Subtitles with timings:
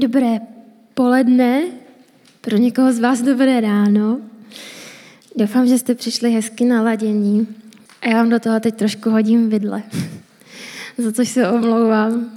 [0.00, 0.40] Dobré
[0.94, 1.62] poledne,
[2.40, 4.20] pro někoho z vás dobré ráno.
[5.36, 7.48] Doufám, že jste přišli hezky naladění.
[8.02, 9.82] A já vám do toho teď trošku hodím vidle,
[10.98, 12.30] za což se omlouvám.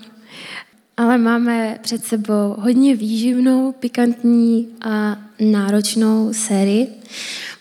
[0.97, 6.87] Ale máme před sebou hodně výživnou, pikantní a náročnou sérii.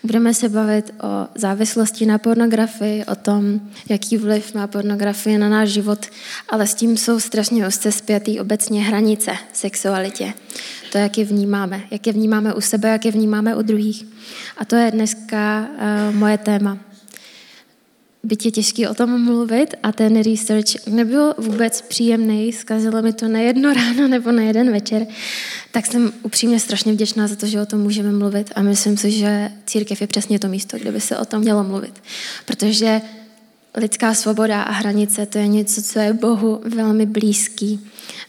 [0.03, 3.59] Budeme se bavit o závislosti na pornografii, o tom,
[3.89, 6.05] jaký vliv má pornografie na náš život,
[6.49, 10.33] ale s tím jsou strašně úzce zpětý obecně hranice sexualitě.
[10.91, 14.05] To, jak je vnímáme, jak je vnímáme u sebe, jak je vnímáme u druhých.
[14.57, 15.67] A to je dneska
[16.09, 16.77] uh, moje téma
[18.23, 23.27] byť je těžký o tom mluvit a ten research nebyl vůbec příjemný, zkazilo mi to
[23.27, 25.07] na jedno ráno nebo na jeden večer,
[25.71, 29.11] tak jsem upřímně strašně vděčná za to, že o tom můžeme mluvit a myslím si,
[29.11, 32.03] že církev je přesně to místo, kde by se o tom mělo mluvit.
[32.45, 33.01] Protože
[33.75, 37.87] lidská svoboda a hranice, to je něco, co je Bohu velmi blízký.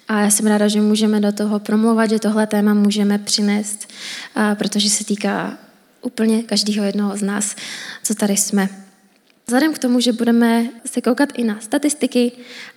[0.09, 3.89] A já jsem ráda, že můžeme do toho promluvat, že tohle téma můžeme přinést,
[4.55, 5.59] protože se týká
[6.03, 7.57] úplně každého jednoho z nás,
[8.03, 8.69] co tady jsme.
[9.47, 12.33] Vzhledem k tomu, že budeme se koukat i na statistiky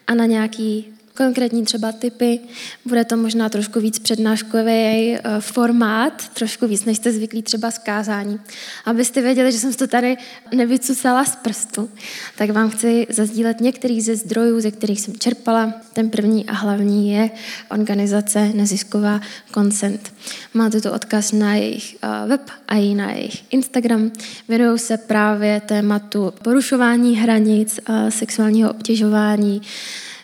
[0.08, 2.40] a na nějaký konkrétní třeba typy.
[2.86, 7.78] Bude to možná trošku víc přednáškový eh, formát, trošku víc, než jste zvyklí třeba z
[7.78, 8.40] kázání.
[8.86, 10.18] Abyste věděli, že jsem to tady
[10.56, 11.90] nevycucala z prstu,
[12.38, 15.74] tak vám chci zazdílet některý ze zdrojů, ze kterých jsem čerpala.
[15.94, 17.30] Ten první a hlavní je
[17.72, 19.22] organizace nezisková
[19.54, 20.14] Consent.
[20.54, 24.12] Máte tu odkaz na jejich eh, web a i na jejich Instagram.
[24.48, 27.80] Věnují se právě tématu porušování hranic,
[28.10, 29.62] sexuálního obtěžování,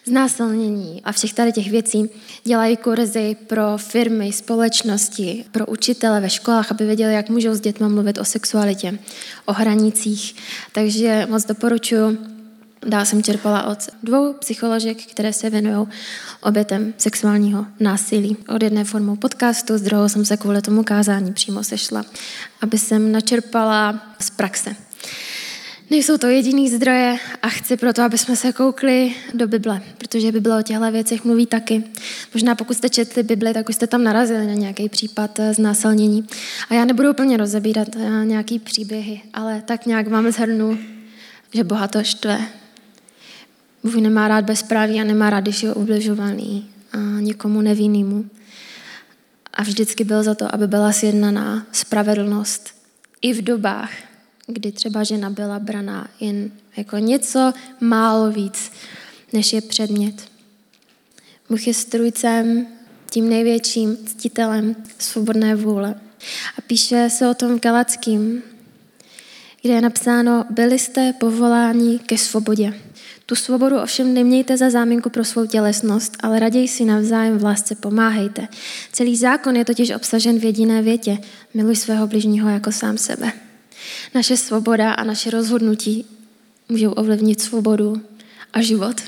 [0.06, 2.10] znásilnění a všech tady těch věcí
[2.44, 7.90] dělají kurzy pro firmy, společnosti, pro učitele ve školách, aby věděli, jak můžou s dětmi
[7.90, 9.00] mluvit o sexualitě,
[9.46, 10.36] o hranicích.
[10.72, 12.18] Takže moc doporučuji.
[12.88, 15.88] Dál jsem čerpala od dvou psycholožek, které se věnují
[16.42, 18.38] obětem sexuálního násilí.
[18.56, 22.06] Od jedné formou podcastu, z druhou jsem se kvůli tomu kázání přímo sešla,
[22.62, 24.76] aby jsem načerpala z praxe.
[25.92, 30.60] Nejsou to jediný zdroje a chci proto, aby jsme se koukli do Bible, protože Bible
[30.60, 31.84] o těchto věcech mluví taky.
[32.34, 36.28] Možná pokud jste četli Bibli, tak už jste tam narazili na nějaký případ eh, znásilnění.
[36.70, 40.78] A já nebudu úplně rozebírat eh, nějaký příběhy, ale tak nějak vám zhrnu,
[41.54, 42.40] že Boha to štve.
[43.84, 48.26] Bůh nemá rád bezpráví a nemá rád, když je ubližovaný a někomu nevinnýmu.
[49.54, 52.70] A vždycky byl za to, aby byla sjednaná spravedlnost
[53.22, 53.92] i v dobách,
[54.54, 58.72] kdy třeba žena byla braná jen jako něco málo víc,
[59.34, 60.32] než je předmět.
[61.50, 62.68] Bůh je strujcem,
[63.12, 65.96] tím největším ctitelem svobodné vůle.
[66.58, 68.44] A píše se o tom Galackým,
[69.62, 72.74] kde je napsáno, byli jste povoláni ke svobodě.
[73.26, 77.76] Tu svobodu ovšem nemějte za záminku pro svou tělesnost, ale raději si navzájem v lásce
[77.76, 78.48] pomáhejte.
[78.92, 81.18] Celý zákon je totiž obsažen v jediné větě.
[81.54, 83.32] Miluj svého bližního jako sám sebe.
[84.14, 86.06] Naše svoboda a naše rozhodnutí
[86.70, 88.02] můžou ovlivnit svobodu
[88.54, 89.02] a život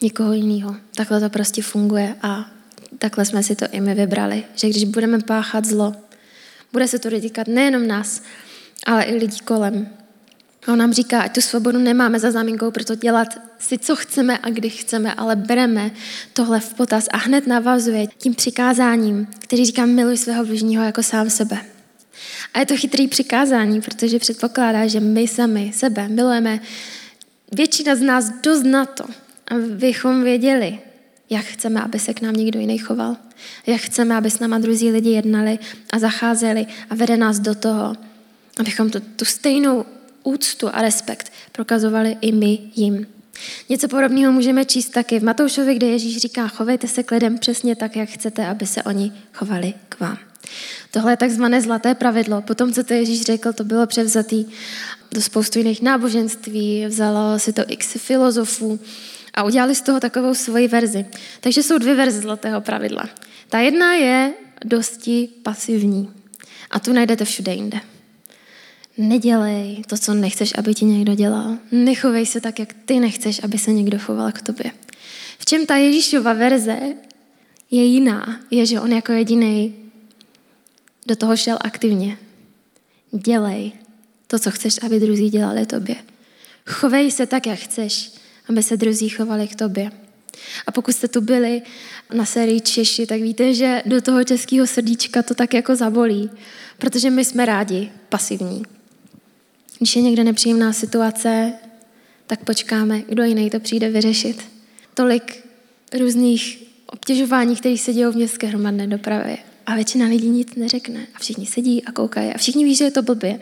[0.00, 0.76] někoho jiného.
[0.94, 2.50] Takhle to prostě funguje a
[2.98, 5.94] takhle jsme si to i my vybrali, že když budeme páchat zlo,
[6.72, 8.22] bude se to dotýkat nejenom nás,
[8.86, 9.88] ale i lidí kolem.
[10.66, 13.28] A on nám říká, ať tu svobodu nemáme za záminkou proto dělat
[13.58, 15.90] si, co chceme a kdy chceme, ale bereme
[16.32, 21.30] tohle v potaz a hned navazuje tím přikázáním, který říká, miluj svého bližního jako sám
[21.30, 21.77] sebe.
[22.54, 26.60] A je to chytrý přikázání, protože předpokládá, že my sami sebe milujeme
[27.52, 29.04] většina z nás dost na to,
[29.50, 30.78] abychom věděli,
[31.30, 33.16] jak chceme, aby se k nám někdo jiný choval,
[33.66, 35.58] jak chceme, aby s náma druzí lidi jednali
[35.92, 37.96] a zacházeli a vede nás do toho,
[38.58, 39.84] abychom tu, tu stejnou
[40.22, 43.06] úctu a respekt prokazovali i my jim.
[43.68, 47.76] Něco podobného můžeme číst taky v Matoušovi, kde Ježíš říká, chovejte se k lidem přesně
[47.76, 50.18] tak, jak chcete, aby se oni chovali k vám.
[50.90, 52.42] Tohle je takzvané zlaté pravidlo.
[52.42, 54.44] Potom, co to Ježíš řekl, to bylo převzatý
[55.12, 58.80] do spoustu jiných náboženství, vzalo si to x filozofů
[59.34, 61.06] a udělali z toho takovou svoji verzi.
[61.40, 63.04] Takže jsou dvě verze zlatého pravidla.
[63.48, 64.32] Ta jedna je
[64.64, 66.10] dosti pasivní
[66.70, 67.80] a tu najdete všude jinde.
[68.98, 71.56] Nedělej to, co nechceš, aby ti někdo dělal.
[71.72, 74.70] Nechovej se tak, jak ty nechceš, aby se někdo choval k tobě.
[75.38, 76.78] V čem ta Ježíšova verze
[77.70, 79.74] je jiná, je, že on jako jediný
[81.08, 82.18] do toho šel aktivně.
[83.12, 83.72] Dělej
[84.26, 85.96] to, co chceš, aby druzí dělali tobě.
[86.66, 88.12] Chovej se tak, jak chceš,
[88.48, 89.90] aby se druzí chovali k tobě.
[90.66, 91.62] A pokud jste tu byli
[92.14, 96.30] na sérii Češi, tak víte, že do toho českého srdíčka to tak jako zabolí,
[96.78, 98.62] protože my jsme rádi pasivní.
[99.78, 101.52] Když je někde nepříjemná situace,
[102.26, 104.44] tak počkáme, kdo jiný to přijde vyřešit.
[104.94, 105.44] Tolik
[105.98, 109.38] různých obtěžování, které se dějí v městské hromadné dopravě.
[109.68, 111.06] A většina lidí nic neřekne.
[111.14, 112.34] A všichni sedí a koukají.
[112.34, 113.40] A všichni ví, že je to blbě.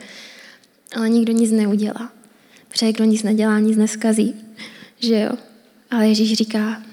[0.95, 2.11] Ale nikdo nic neudělá.
[2.69, 4.35] Protože kdo nic nedělá, nic neskazí.
[4.99, 5.31] Že jo?
[5.91, 6.83] Ale Ježíš říká,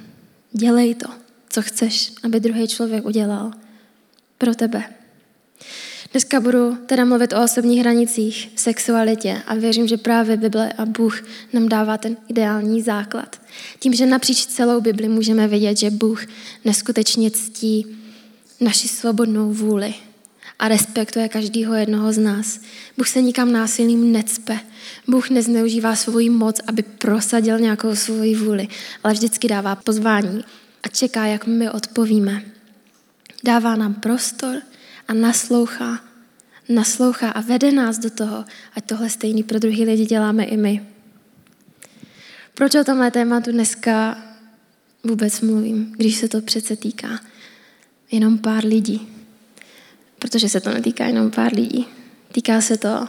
[0.52, 1.08] dělej to,
[1.48, 3.52] co chceš, aby druhý člověk udělal
[4.38, 4.84] pro tebe.
[6.12, 11.24] Dneska budu teda mluvit o osobních hranicích, sexualitě a věřím, že právě Bible a Bůh
[11.52, 13.40] nám dává ten ideální základ.
[13.78, 16.26] Tím, že napříč celou Bibli můžeme vidět, že Bůh
[16.64, 18.03] neskutečně ctí
[18.60, 19.94] naši svobodnou vůli
[20.58, 22.60] a respektuje každého jednoho z nás.
[22.96, 24.60] Bůh se nikam násilím necpe.
[25.08, 28.68] Bůh nezneužívá svoji moc, aby prosadil nějakou svoji vůli,
[29.04, 30.44] ale vždycky dává pozvání
[30.82, 32.42] a čeká, jak my odpovíme.
[33.44, 34.56] Dává nám prostor
[35.08, 36.00] a naslouchá.
[36.68, 38.44] Naslouchá a vede nás do toho,
[38.76, 40.86] ať tohle stejný pro druhý lidi děláme i my.
[42.54, 44.22] Proč o tomhle tématu dneska
[45.04, 47.20] vůbec mluvím, když se to přece týká
[48.10, 49.08] jenom pár lidí?
[50.18, 51.86] Protože se to netýká jenom pár lidí.
[52.32, 53.08] Týká se to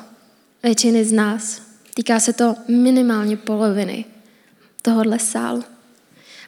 [0.63, 1.62] většiny z nás.
[1.94, 4.06] Týká se to minimálně poloviny
[4.81, 5.63] tohohle sálu.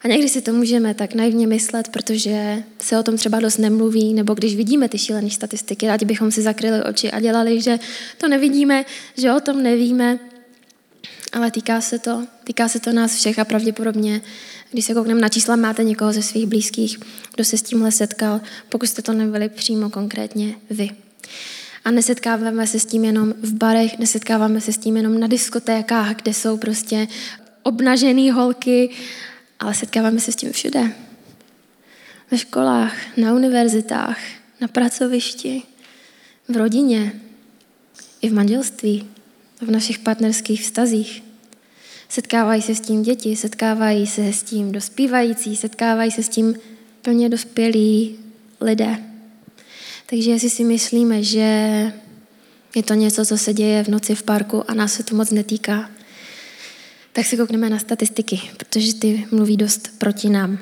[0.04, 4.14] A někdy si to můžeme tak naivně myslet, protože se o tom třeba dost nemluví,
[4.14, 7.80] nebo když vidíme ty šílené statistiky, rádi bychom si zakryli oči a dělali, že
[8.18, 8.86] to nevidíme,
[9.18, 10.20] že o tom nevíme,
[11.34, 14.22] ale týká se to, týká se to nás všech a pravděpodobně,
[14.72, 17.00] když se koukneme na čísla, máte někoho ze svých blízkých,
[17.36, 20.90] kdo se s tímhle setkal, pokud jste to nebyli přímo konkrétně vy.
[21.86, 26.16] A nesetkáváme se s tím jenom v barech, nesetkáváme se s tím jenom na diskotékách,
[26.16, 27.08] kde jsou prostě
[27.64, 28.90] obnažené holky,
[29.60, 30.92] ale setkáváme se s tím všude.
[32.32, 34.20] Ve školách, na univerzitách,
[34.62, 35.64] na pracovišti,
[36.48, 37.22] v rodině,
[38.22, 39.08] i v manželství,
[39.62, 41.24] v našich partnerských vztazích.
[42.10, 46.56] Setkávají se s tím děti, setkávají se s tím dospívající, setkávají se s tím
[47.02, 48.20] plně dospělí
[48.62, 48.98] lidé.
[50.06, 51.42] Takže jestli si myslíme, že
[52.76, 55.32] je to něco, co se děje v noci v parku a nás se to moc
[55.32, 55.90] netýká,
[57.14, 60.60] tak se koukneme na statistiky, protože ty mluví dost proti nám.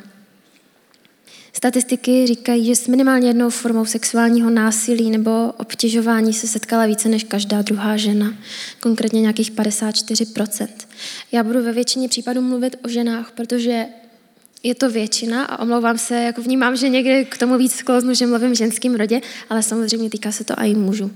[1.57, 7.23] Statistiky říkají, že s minimálně jednou formou sexuálního násilí nebo obtěžování se setkala více než
[7.23, 8.33] každá druhá žena,
[8.79, 10.67] konkrétně nějakých 54%.
[11.31, 13.85] Já budu ve většině případů mluvit o ženách, protože
[14.63, 18.27] je to většina a omlouvám se, jako vnímám, že někdy k tomu víc sklouznu, že
[18.27, 21.11] mluvím v ženském rodě, ale samozřejmě týká se to i mužů.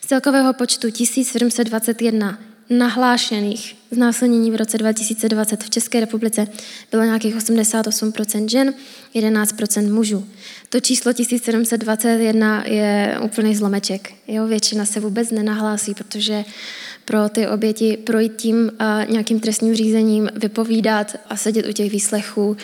[0.00, 2.38] Z celkového počtu 1721
[2.70, 6.46] nahlášených znásilnění v roce 2020 v České republice
[6.90, 8.74] bylo nějakých 88% žen,
[9.14, 10.26] 11% mužů.
[10.68, 14.14] To číslo 1721 je úplný zlomeček.
[14.28, 16.44] Jo, většina se vůbec nenahlásí, protože
[17.04, 22.56] pro ty oběti projít tím a nějakým trestním řízením, vypovídat a sedět u těch výslechů,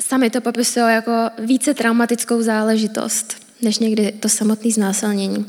[0.00, 5.46] sami to popisují jako více traumatickou záležitost, než někdy to samotné znásilnění.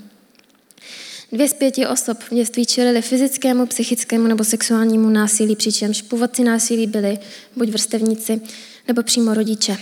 [1.32, 6.88] Dvě z pěti osob v dětství čelili fyzickému, psychickému nebo sexuálnímu násilí, přičemž původci násilí
[6.88, 7.20] byli
[7.56, 8.42] buď vrstevníci
[8.88, 9.78] nebo přímo rodiče.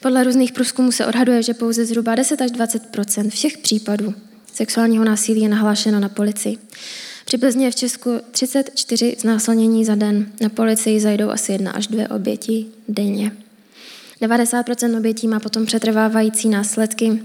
[0.00, 4.14] Podle různých průzkumů se odhaduje, že pouze zhruba 10 až 20% všech případů
[4.58, 6.58] sexuálního násilí je nahlášeno na policii.
[7.24, 10.26] Přibližně v Česku 34 znásilnění za den.
[10.40, 13.32] Na policii zajdou asi jedna až dvě oběti denně.
[14.22, 17.22] 90% obětí má potom přetrvávající následky,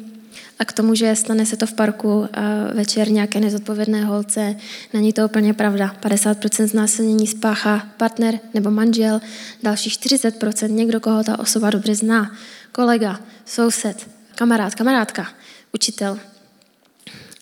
[0.60, 2.28] a k tomu, že stane se to v parku
[2.74, 4.56] večer nějaké nezodpovědné holce,
[4.94, 5.96] není to úplně pravda.
[6.02, 9.22] 50% znásilnění spáchá partner nebo manžel,
[9.64, 12.36] dalších 40% někdo, koho ta osoba dobře zná,
[12.72, 15.28] kolega, soused, kamarád, kamarádka,
[15.74, 16.20] učitel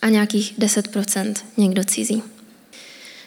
[0.01, 2.23] a nějakých 10% někdo cizí.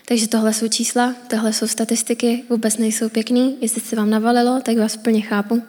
[0.09, 3.57] Takže tohle jsou čísla, tohle jsou statistiky, vůbec nejsou pěkný.
[3.61, 5.63] Jestli se vám navalilo, tak vás plně chápu.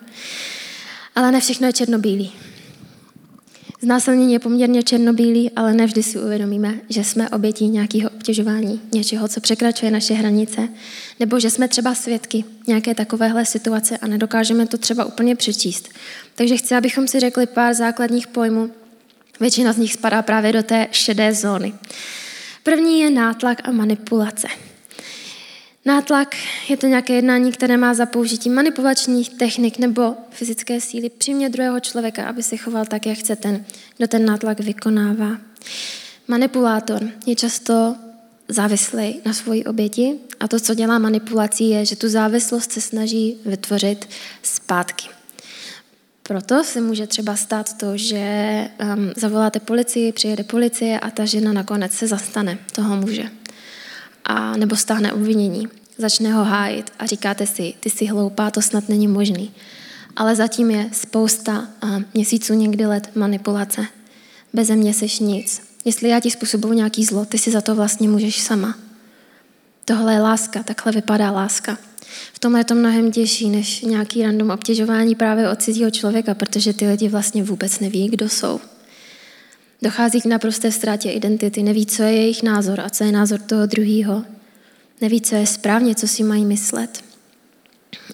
[1.15, 2.31] Ale ne všechno je černobílý.
[3.81, 9.41] Znásilnění je poměrně černobílý, ale nevždy si uvědomíme, že jsme obětí nějakého obtěžování, něčeho, co
[9.41, 10.67] překračuje naše hranice,
[11.19, 15.89] nebo že jsme třeba svědky nějaké takovéhle situace a nedokážeme to třeba úplně přečíst.
[16.35, 18.71] Takže chci, abychom si řekli pár základních pojmů.
[19.39, 21.73] Většina z nich spadá právě do té šedé zóny.
[22.63, 24.47] První je nátlak a manipulace.
[25.87, 26.35] Nátlak
[26.69, 31.79] je to nějaké jednání, které má za použití manipulačních technik nebo fyzické síly přimět druhého
[31.79, 33.65] člověka, aby se choval tak, jak chce ten,
[33.97, 35.37] kdo ten nátlak vykonává.
[36.27, 37.95] Manipulátor je často
[38.47, 43.37] závislý na svoji oběti a to, co dělá manipulací, je, že tu závislost se snaží
[43.45, 44.09] vytvořit
[44.43, 45.07] zpátky.
[46.23, 51.53] Proto se může třeba stát to, že um, zavoláte policii, přijede policie a ta žena
[51.53, 53.29] nakonec se zastane toho muže
[54.25, 55.67] a nebo stáhne obvinění,
[55.97, 59.51] začne ho hájit a říkáte si, ty jsi hloupá, to snad není možný.
[60.15, 63.85] ale zatím je spousta a měsíců, někdy let manipulace.
[64.53, 65.61] Beze mě seš nic.
[65.85, 68.75] Jestli já ti způsobuju nějaký zlo, ty si za to vlastně můžeš sama.
[69.85, 71.77] Tohle je láska, takhle vypadá láska.
[72.33, 76.73] V tomhle je to mnohem těžší než nějaký random obtěžování právě od cizího člověka, protože
[76.73, 78.59] ty lidi vlastně vůbec neví, kdo jsou.
[79.81, 83.65] Dochází k naprosté ztrátě identity, neví, co je jejich názor a co je názor toho
[83.65, 84.23] druhého.
[85.01, 87.03] Neví, co je správně, co si mají myslet.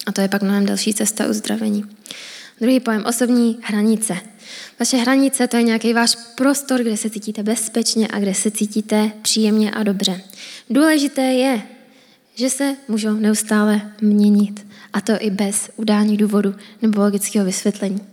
[0.06, 1.84] A to je pak mnohem další cesta uzdravení.
[2.60, 4.16] Druhý pojem, osobní hranice.
[4.80, 9.12] Vaše hranice to je nějaký váš prostor, kde se cítíte bezpečně a kde se cítíte
[9.22, 10.20] příjemně a dobře.
[10.70, 11.62] Důležité je,
[12.34, 14.66] že se můžou neustále měnit.
[14.92, 18.11] A to i bez udání důvodu nebo logického vysvětlení.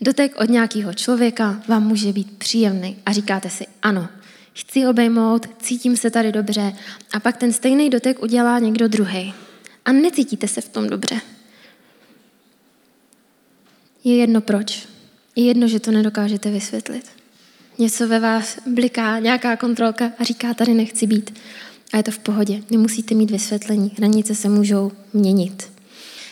[0.00, 4.08] Dotek od nějakého člověka vám může být příjemný a říkáte si ano,
[4.54, 6.72] chci obejmout, cítím se tady dobře
[7.12, 9.34] a pak ten stejný dotek udělá někdo druhý
[9.84, 11.20] a necítíte se v tom dobře.
[14.04, 14.88] Je jedno proč.
[15.36, 17.06] Je jedno, že to nedokážete vysvětlit.
[17.78, 21.38] Něco ve vás bliká, nějaká kontrolka a říká, tady nechci být.
[21.92, 22.62] A je to v pohodě.
[22.70, 23.92] Nemusíte mít vysvětlení.
[23.98, 25.77] Hranice se můžou měnit.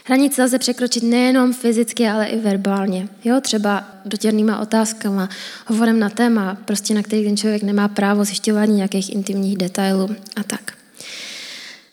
[0.08, 3.08] Hranice lze překročit nejenom fyzicky, ale i verbálně.
[3.24, 5.28] Jo, třeba dotěrnýma otázkama,
[5.66, 10.42] hovorem na téma, prostě na který ten člověk nemá právo zjišťování nějakých intimních detailů a
[10.42, 10.72] tak.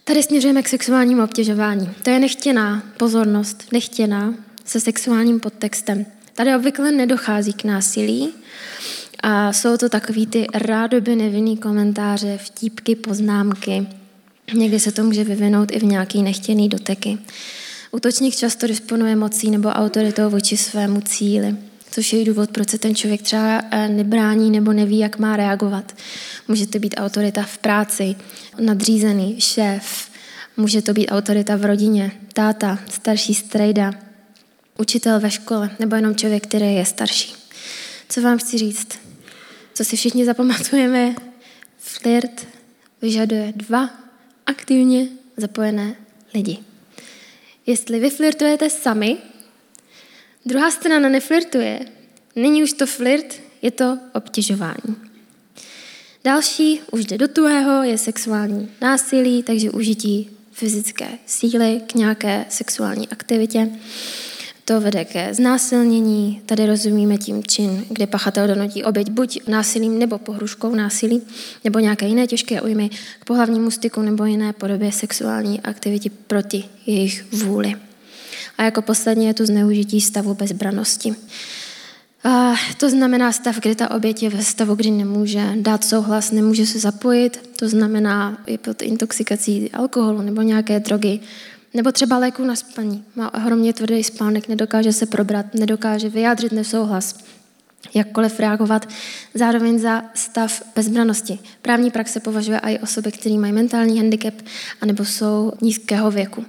[0.04, 1.90] Tady směřujeme k sexuálnímu obtěžování.
[2.04, 4.34] To je nechtěná pozornost, nechtěná
[4.66, 6.06] se sexuálním podtextem.
[6.34, 8.30] Tady obvykle nedochází k násilí
[9.24, 13.88] a jsou to takový ty rádoby nevinný komentáře, vtípky, poznámky.
[14.54, 17.18] Někdy se to může vyvinout i v nějaký nechtěný doteky.
[17.96, 21.56] Útočník často disponuje mocí nebo autoritou vůči svému cíli,
[21.92, 25.96] což je důvod, proč se ten člověk třeba eh, nebrání nebo neví, jak má reagovat.
[26.48, 28.16] Může to být autorita v práci,
[28.60, 30.10] nadřízený, šéf,
[30.58, 33.94] může to být autorita v rodině, táta, starší strejda,
[34.80, 37.34] učitel ve škole nebo jenom člověk, který je starší.
[38.10, 39.00] Co vám chci říct?
[39.74, 41.16] Co si všichni zapamatujeme?
[41.78, 42.48] Flirt
[43.02, 43.90] vyžaduje dva
[44.46, 45.08] aktivně
[45.38, 45.96] zapojené
[46.34, 46.73] lidi.
[47.66, 49.18] Jestli vy flirtujete sami,
[50.46, 51.80] druhá strana neflirtuje,
[52.36, 54.96] není už to flirt, je to obtěžování.
[56.24, 63.10] Další, už jde do tuhého, je sexuální násilí, takže užití fyzické síly k nějaké sexuální
[63.10, 63.70] aktivitě.
[64.66, 70.18] To vede ke znásilnění, tady rozumíme tím čin, kde pachatel donutí oběť buď násilím nebo
[70.18, 71.22] pohruškou násilí,
[71.64, 72.90] nebo nějaké jiné těžké ujmy
[73.20, 77.76] k pohlavnímu styku nebo jiné podobě sexuální aktivity proti jejich vůli.
[78.58, 81.16] A jako poslední je tu zneužití stavu bezbranosti.
[82.24, 86.66] A to znamená stav, kdy ta oběť je ve stavu, kdy nemůže dát souhlas, nemůže
[86.66, 87.50] se zapojit.
[87.56, 91.20] To znamená, je pod intoxikací alkoholu nebo nějaké drogy,
[91.74, 93.04] nebo třeba léku na spaní.
[93.16, 97.16] Má ohromně tvrdý spánek, nedokáže se probrat, nedokáže vyjádřit nesouhlas,
[97.94, 98.90] jakkoliv reagovat,
[99.34, 101.40] zároveň za stav bezbranosti.
[101.62, 104.34] Právní praxe považuje i osoby, které mají mentální handicap
[104.82, 106.46] anebo jsou nízkého věku.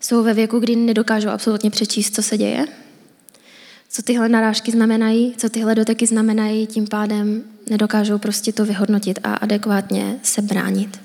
[0.00, 2.66] Jsou ve věku, kdy nedokážou absolutně přečíst, co se děje,
[3.88, 9.34] co tyhle narážky znamenají, co tyhle doteky znamenají, tím pádem nedokážou prostě to vyhodnotit a
[9.34, 11.00] adekvátně se bránit.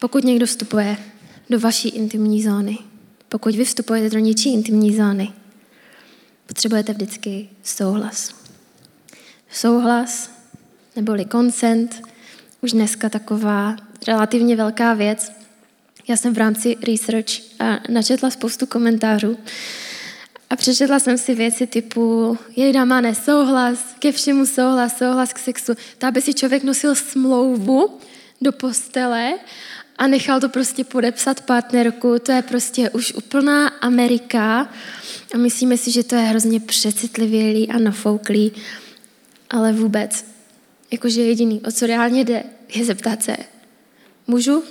[0.00, 0.96] Pokud někdo vstupuje
[1.50, 2.78] do vaší intimní zóny.
[3.28, 5.32] Pokud vy vstupujete do něčí intimní zóny,
[6.46, 8.34] potřebujete vždycky souhlas.
[9.50, 10.30] Souhlas
[10.96, 12.02] neboli koncent,
[12.60, 13.76] už dneska taková
[14.06, 15.32] relativně velká věc.
[16.08, 19.38] Já jsem v rámci research načetla spoustu komentářů
[20.50, 25.74] a přečetla jsem si věci typu, jejda má nesouhlas, ke všemu souhlas, souhlas k sexu.
[25.98, 27.98] To, aby si člověk nosil smlouvu
[28.40, 29.34] do postele
[29.98, 34.68] a nechal to prostě podepsat partnerku, to je prostě už úplná Amerika
[35.34, 38.52] a myslíme si, že to je hrozně přecitlivělý a nafouklý,
[39.50, 40.24] ale vůbec.
[40.90, 43.36] Jakože jediný, o co reálně jde, je zeptat se,
[44.26, 44.64] můžu?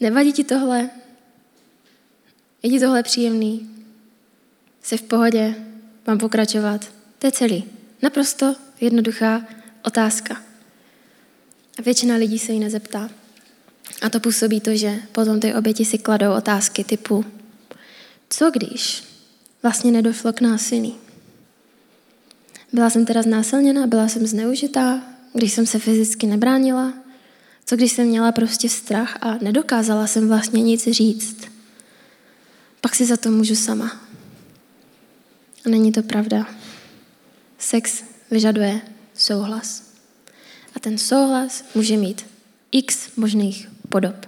[0.00, 0.90] Nevadí ti tohle?
[2.62, 3.70] Je ti tohle příjemný?
[4.82, 5.54] Jsi v pohodě?
[6.06, 6.92] Mám pokračovat?
[7.18, 7.64] To je celý.
[8.02, 9.46] Naprosto jednoduchá
[9.84, 10.42] otázka.
[11.78, 13.21] A většina lidí se jí nezeptá.
[14.00, 17.24] A to působí to, že potom ty oběti si kladou otázky typu,
[18.28, 19.04] co když
[19.62, 20.94] vlastně nedošlo k násilí?
[22.72, 25.02] Byla jsem teda znásilněna, byla jsem zneužitá,
[25.34, 26.94] když jsem se fyzicky nebránila?
[27.66, 31.36] Co když jsem měla prostě strach a nedokázala jsem vlastně nic říct?
[32.80, 34.00] Pak si za to můžu sama.
[35.66, 36.46] A není to pravda.
[37.58, 38.80] Sex vyžaduje
[39.14, 39.92] souhlas.
[40.76, 42.26] A ten souhlas může mít
[42.72, 44.26] x možných podob.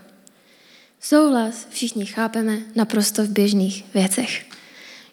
[1.00, 4.47] Souhlas všichni chápeme naprosto v běžných věcech.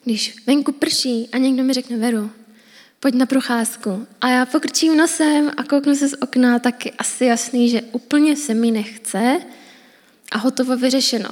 [0.04, 2.32] Když venku prší a někdo mi řekne Veru,
[3.00, 7.26] pojď na procházku a já pokrčím nosem a kouknu se z okna, tak je asi
[7.26, 9.40] jasný, že úplně se mi nechce
[10.32, 11.30] a hotovo vyřešeno.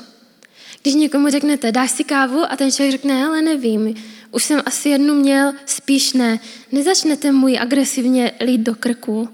[0.81, 3.95] Když někomu řeknete, dáš si kávu a ten člověk řekne, ale nevím,
[4.31, 6.39] už jsem asi jednu měl, spíš ne.
[6.71, 9.29] Nezačnete můj agresivně lít do krku.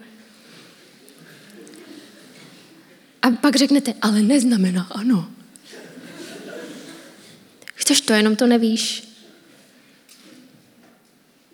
[3.25, 5.27] A pak řeknete, ale neznamená ano.
[7.75, 9.08] Chceš to, jenom to nevíš.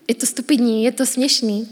[0.08, 1.70] Je to stupidní, je to směšný.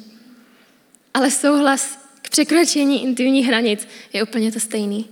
[1.13, 5.10] Ale souhlas k překročení intimních hranic je úplně to stejný.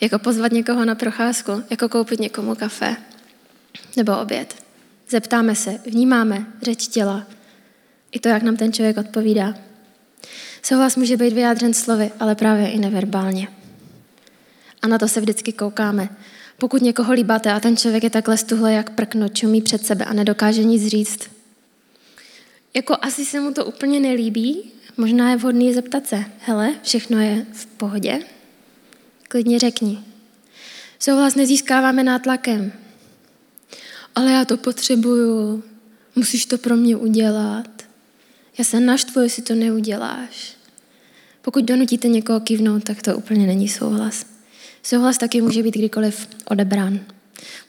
[0.00, 2.96] Jako pozvat někoho na procházku, jako koupit někomu kafe
[3.96, 4.54] nebo oběd.
[5.08, 7.26] Zeptáme se, vnímáme řeč těla.
[8.12, 9.54] I to, jak nám ten člověk odpovídá.
[10.62, 13.59] Souhlas může být vyjádřen slovy, ale právě i neverbálně.
[14.82, 16.08] A na to se vždycky koukáme.
[16.58, 20.12] Pokud někoho líbáte a ten člověk je takhle stuhle jak prkno, čumí před sebe a
[20.12, 21.30] nedokáže nic říct,
[22.74, 27.46] jako asi se mu to úplně nelíbí, možná je vhodný zeptat se, hele, všechno je
[27.52, 28.18] v pohodě?
[29.28, 29.98] Klidně řekni.
[30.98, 32.72] Souhlas nezískáváme nátlakem.
[34.14, 35.64] Ale já to potřebuju,
[36.16, 37.68] musíš to pro mě udělat.
[38.58, 40.56] Já se naštvu, jestli to neuděláš.
[41.42, 44.26] Pokud donutíte někoho kývnout, tak to úplně není souhlas.
[44.82, 47.00] Souhlas taky může být kdykoliv odebrán.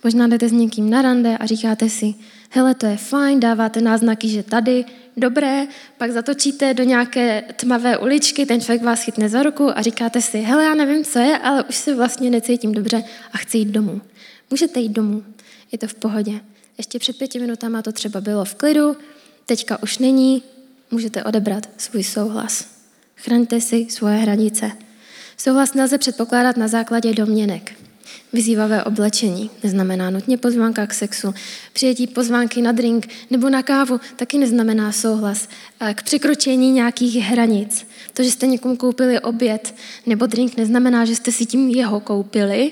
[0.03, 2.13] Možná jdete s někým na rande a říkáte si,
[2.49, 4.85] hele, to je fajn, dáváte náznaky, že tady,
[5.17, 10.21] dobré, pak zatočíte do nějaké tmavé uličky, ten člověk vás chytne za ruku a říkáte
[10.21, 13.03] si, hele, já nevím, co je, ale už se vlastně necítím dobře
[13.33, 14.01] a chci jít domů.
[14.49, 15.23] Můžete jít domů,
[15.71, 16.39] je to v pohodě.
[16.77, 18.97] Ještě před pěti minutama to třeba bylo v klidu,
[19.45, 20.43] teďka už není,
[20.91, 22.67] můžete odebrat svůj souhlas.
[23.15, 24.71] Chraňte si svoje hranice.
[25.43, 27.71] Souhlas nelze předpokládat na základě domněnek.
[28.33, 31.33] Vyzývavé oblečení neznamená nutně pozvánka k sexu.
[31.73, 35.47] Přijetí pozvánky na drink nebo na kávu taky neznamená souhlas
[35.93, 37.87] k překročení nějakých hranic.
[38.13, 39.75] To, že jste někomu koupili oběd
[40.05, 42.71] nebo drink, neznamená, že jste si tím jeho koupili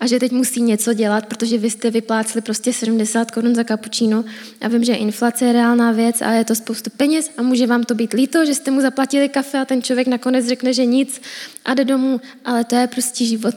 [0.00, 4.24] a že teď musí něco dělat, protože vy jste vypláceli prostě 70 korun za kapučíno
[4.60, 7.84] a vím, že inflace je reálná věc a je to spoustu peněz a může vám
[7.84, 11.20] to být líto, že jste mu zaplatili kafe a ten člověk nakonec řekne, že nic
[11.64, 13.54] a jde domů, ale to je prostě život.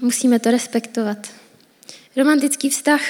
[0.00, 1.28] Musíme to respektovat.
[2.16, 3.00] Romantický vztah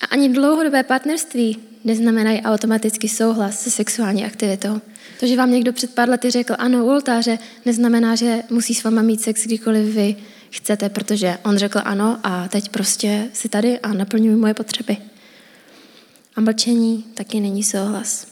[0.00, 4.80] a ani dlouhodobé partnerství neznamenají automaticky souhlas se sexuální aktivitou.
[5.20, 8.84] To, že vám někdo před pár lety řekl ano u oltáře, neznamená, že musí s
[8.84, 10.16] váma mít sex kdykoliv vy
[10.50, 14.96] chcete, protože on řekl ano a teď prostě si tady a naplňuji moje potřeby.
[16.36, 18.26] A mlčení taky není souhlas.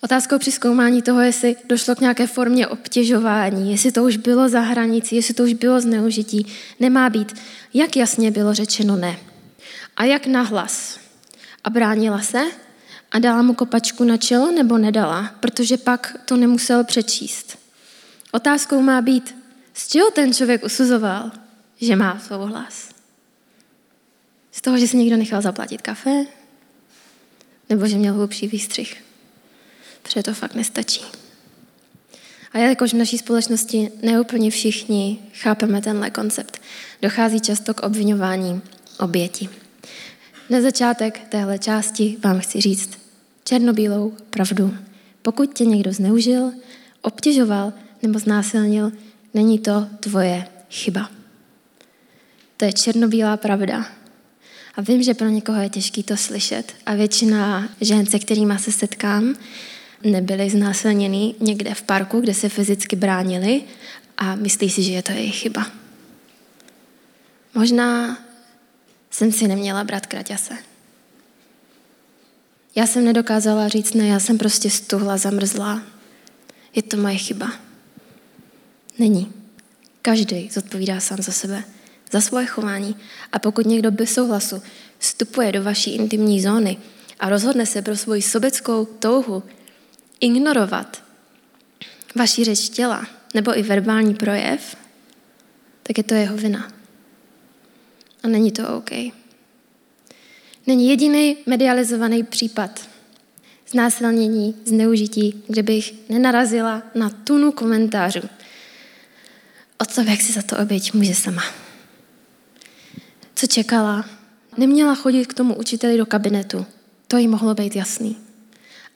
[0.00, 4.60] Otázkou při zkoumání toho, jestli došlo k nějaké formě obtěžování, jestli to už bylo za
[4.60, 6.46] hranicí, jestli to už bylo zneužití,
[6.80, 7.34] nemá být,
[7.74, 9.16] jak jasně bylo řečeno ne.
[9.96, 10.98] A jak nahlas.
[11.64, 12.40] A bránila se
[13.12, 17.58] a dala mu kopačku na čelo nebo nedala, protože pak to nemusel přečíst.
[18.32, 19.39] Otázkou má být,
[19.80, 21.30] z čeho ten člověk usuzoval,
[21.80, 22.88] že má souhlas.
[24.52, 26.24] Z toho, že si někdo nechal zaplatit kafe,
[27.68, 29.10] nebo že měl hlubší výstřih
[30.02, 31.00] protože to fakt nestačí.
[32.52, 36.60] A jakož v naší společnosti neúplně všichni chápeme tenhle koncept,
[37.02, 38.60] dochází často k obvinování
[38.98, 39.48] oběti.
[40.50, 42.98] Na začátek téhle části vám chci říct
[43.44, 44.76] černobílou pravdu.
[45.22, 46.52] Pokud tě někdo zneužil,
[47.02, 48.92] obtěžoval nebo znásilnil,
[49.34, 51.10] není to tvoje chyba.
[52.56, 53.86] To je černobílá pravda.
[54.74, 56.74] A vím, že pro někoho je těžké to slyšet.
[56.86, 59.34] A většina žen, se kterými se setkám,
[60.04, 63.62] nebyli znásilněni někde v parku, kde se fyzicky bránili
[64.16, 65.66] a myslí si, že je to jejich chyba.
[67.54, 68.18] Možná
[69.10, 70.54] jsem si neměla brát kraťase.
[72.74, 75.82] Já jsem nedokázala říct ne, já jsem prostě stuhla, zamrzla.
[76.74, 77.69] Je to moje chyba.
[79.00, 79.32] Není.
[80.02, 81.64] Každý zodpovídá sám za sebe,
[82.12, 82.96] za svoje chování.
[83.32, 84.62] A pokud někdo bez souhlasu
[84.98, 86.76] vstupuje do vaší intimní zóny
[87.20, 89.42] a rozhodne se pro svoji sobeckou touhu
[90.20, 91.02] ignorovat
[92.16, 94.76] vaši řeč těla nebo i verbální projev,
[95.82, 96.72] tak je to jeho vina.
[98.22, 98.90] A není to OK.
[100.66, 102.88] Není jediný medializovaný případ
[103.70, 108.39] znásilnění, zneužití, kde bych nenarazila na tunu komentářů
[109.80, 111.42] o tom, jak si za to oběť může sama.
[113.34, 114.04] Co čekala?
[114.56, 116.66] Neměla chodit k tomu učiteli do kabinetu.
[117.08, 118.16] To jí mohlo být jasný.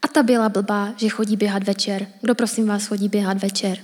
[0.01, 2.07] A ta byla blbá, že chodí běhat večer.
[2.21, 3.77] Kdo prosím vás chodí běhat večer?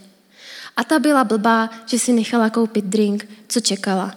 [0.78, 4.16] A ta byla blbá, že si nechala koupit drink, co čekala.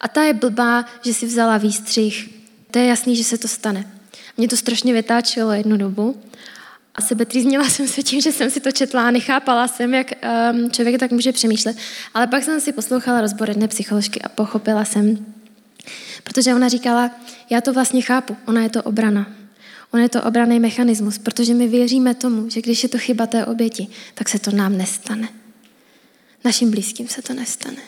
[0.00, 2.30] A ta je blbá, že si vzala výstřih.
[2.70, 3.92] To je jasný, že se to stane.
[4.36, 6.22] Mě to strašně vytáčelo jednu dobu
[6.96, 10.12] a sebetrýznila jsem se tím, že jsem si to četla a nechápala jsem, jak
[10.52, 11.76] um, člověk tak může přemýšlet.
[12.14, 15.26] Ale pak jsem si poslouchala rozbor jedné psycholožky a pochopila jsem,
[16.24, 17.10] protože ona říkala,
[17.50, 19.26] já to vlastně chápu, ona je to obrana.
[19.90, 23.46] Ona je to obraný mechanismus, protože my věříme tomu, že když je to chyba té
[23.46, 25.28] oběti, tak se to nám nestane.
[26.44, 27.82] Našim blízkým se to nestane.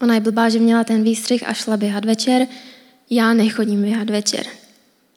[0.00, 2.46] Ona je blbá, že měla ten výstřih a šla běhat večer.
[3.10, 4.46] Já nechodím běhat večer.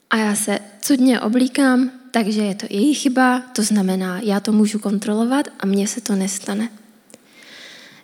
[0.10, 4.80] A já se cudně oblíkám, takže je to její chyba, to znamená, já to můžu
[4.80, 6.69] kontrolovat a mně se to nestane.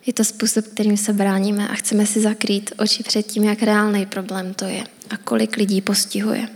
[0.06, 4.06] Je to způsob, kterým se bráníme a chceme si zakrýt oči před tím, jak reálný
[4.06, 6.48] problém to je a kolik lidí postihuje.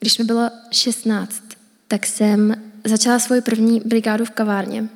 [0.00, 1.42] Když mi bylo 16,
[1.88, 4.88] tak jsem začala svoji první brigádu v kavárně.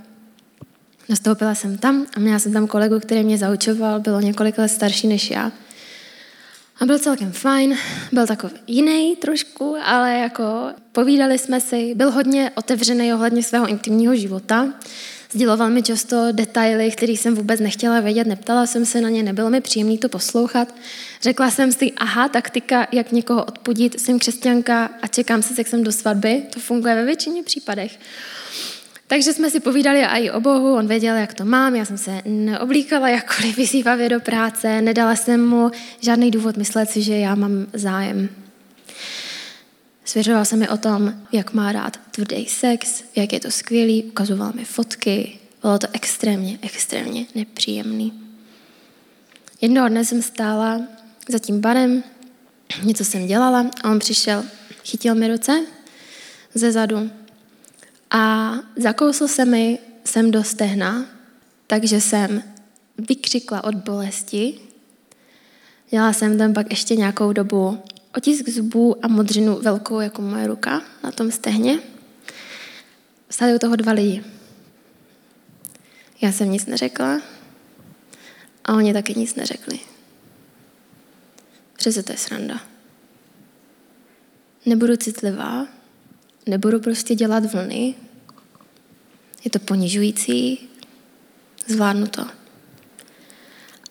[1.09, 5.07] Nastoupila jsem tam a měla jsem tam kolegu, který mě zaučoval, bylo několik let starší
[5.07, 5.52] než já.
[6.83, 7.79] A byl celkem fajn,
[8.12, 10.45] byl takový jiný trošku, ale jako
[10.92, 14.68] povídali jsme si, byl hodně otevřený ohledně svého intimního života.
[15.33, 19.51] Sděloval mi často detaily, které jsem vůbec nechtěla vědět, neptala jsem se na ně, nebylo
[19.51, 20.75] mi příjemné to poslouchat.
[21.23, 25.83] Řekla jsem si, aha, taktika, jak někoho odpudit, jsem křesťanka a čekám se, jak jsem
[25.83, 26.42] do svatby.
[26.53, 27.99] To funguje ve většině případech.
[29.12, 32.22] Takže jsme si povídali i o Bohu, on věděl, jak to mám, já jsem se
[32.25, 35.70] neoblíkala jakkoliv vyzývavě do práce, nedala jsem mu
[36.01, 38.29] žádný důvod myslet si, že já mám zájem.
[40.05, 44.53] Svěřoval se mi o tom, jak má rád tvrdý sex, jak je to skvělý, ukazoval
[44.55, 48.12] mi fotky, bylo to extrémně, extrémně nepříjemný.
[49.61, 50.81] Jednoho dne jsem stála
[51.29, 52.05] za tím barem,
[52.83, 54.44] něco jsem dělala a on přišel,
[54.85, 55.64] chytil mi ruce
[56.55, 57.11] ze zadu
[58.12, 61.05] a zakousl se mi sem do stehna,
[61.66, 62.42] takže jsem
[62.98, 64.55] vykřikla od bolesti.
[65.90, 67.83] Dělala jsem tam pak ještě nějakou dobu
[68.16, 71.79] otisk zubů a modřinu velkou jako moje ruka na tom stehně.
[73.31, 74.25] Stali u toho dva lidi.
[76.20, 77.20] Já jsem nic neřekla
[78.64, 79.81] a oni taky nic neřekli.
[81.72, 82.61] Přece to je sranda.
[84.66, 85.66] Nebudu citlivá,
[86.46, 87.94] nebudu prostě dělat vlny,
[89.44, 90.68] je to ponižující,
[91.66, 92.26] zvládnu to.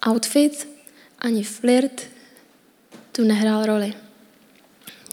[0.10, 0.68] Outfit
[1.20, 2.02] ani flirt
[3.12, 3.94] tu nehrál roli.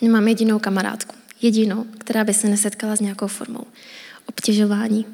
[0.03, 3.67] Nemám jedinou kamarádku, jedinou, která by se nesetkala s nějakou formou
[4.27, 5.07] obtěžování.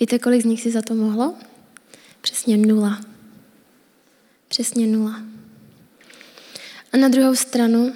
[0.00, 1.34] Víte, kolik z nich si za to mohlo?
[2.20, 3.00] Přesně nula.
[4.48, 5.22] Přesně nula.
[6.92, 7.92] A na druhou stranu,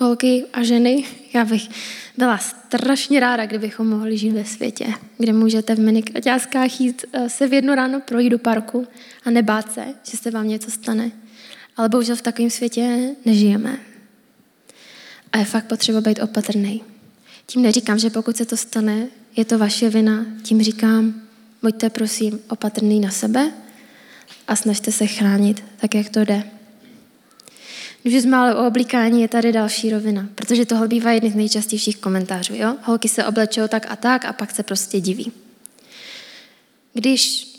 [0.00, 1.68] holky a ženy, já bych
[2.16, 4.86] byla strašně ráda, kdybychom mohli žít ve světě,
[5.18, 8.86] kde můžete v minikraťáskách jít eh, se v jedno ráno projít do parku
[9.24, 11.10] a nebát se, že se vám něco stane.
[11.76, 13.78] Ale bohužel v takovém světě nežijeme.
[15.32, 16.82] A je fakt potřeba být opatrný.
[17.46, 20.26] Tím neříkám, že pokud se to stane, je to vaše vina.
[20.42, 21.22] Tím říkám,
[21.62, 23.52] buďte prosím opatrný na sebe
[24.48, 26.42] a snažte se chránit tak, jak to jde.
[28.02, 31.96] Když jsme ale o oblíkání, je tady další rovina, protože tohle bývá jedný z nejčastějších
[31.96, 32.54] komentářů.
[32.54, 32.76] Jo?
[32.82, 35.32] Holky se oblečou tak a tak a pak se prostě diví.
[36.94, 37.52] Když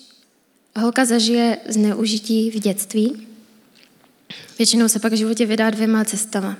[0.76, 3.28] holka zažije zneužití v dětství,
[4.58, 6.58] většinou se pak v životě vydá dvěma cestama,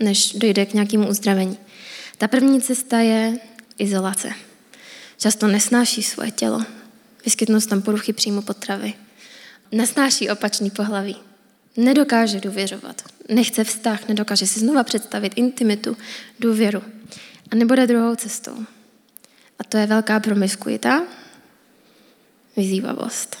[0.00, 1.58] než dojde k nějakému uzdravení.
[2.18, 3.38] Ta první cesta je
[3.78, 4.32] izolace.
[5.18, 6.64] Často nesnáší svoje tělo.
[7.24, 8.94] Vyskytnou se tam poruchy příjmu potravy.
[9.72, 11.27] Nesnáší opačný pohlaví.
[11.78, 15.96] Nedokáže důvěřovat nechce vztah, nedokáže si znova představit intimitu,
[16.40, 16.82] důvěru.
[17.50, 18.56] A nebude druhou cestou.
[19.58, 21.02] A to je velká promiskuita,
[22.56, 23.36] vyzývavost.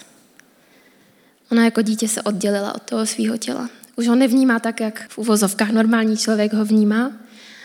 [1.52, 3.70] Ona jako dítě se oddělila od toho svého těla.
[3.96, 7.12] Už ho nevnímá tak, jak v uvozovkách normální člověk ho vnímá,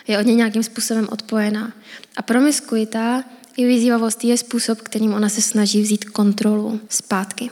[0.06, 1.72] je od něj nějakým způsobem odpojená.
[2.16, 3.24] A promiskuita
[3.56, 7.50] i vyzývavost je způsob, kterým ona se snaží vzít kontrolu zpátky.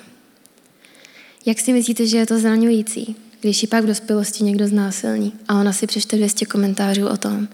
[1.46, 3.16] Jak si myslíte, že je to zraňující?
[3.42, 7.48] když ji pak v dospělosti někdo znásilní a ona si přečte 200 komentářů o tom,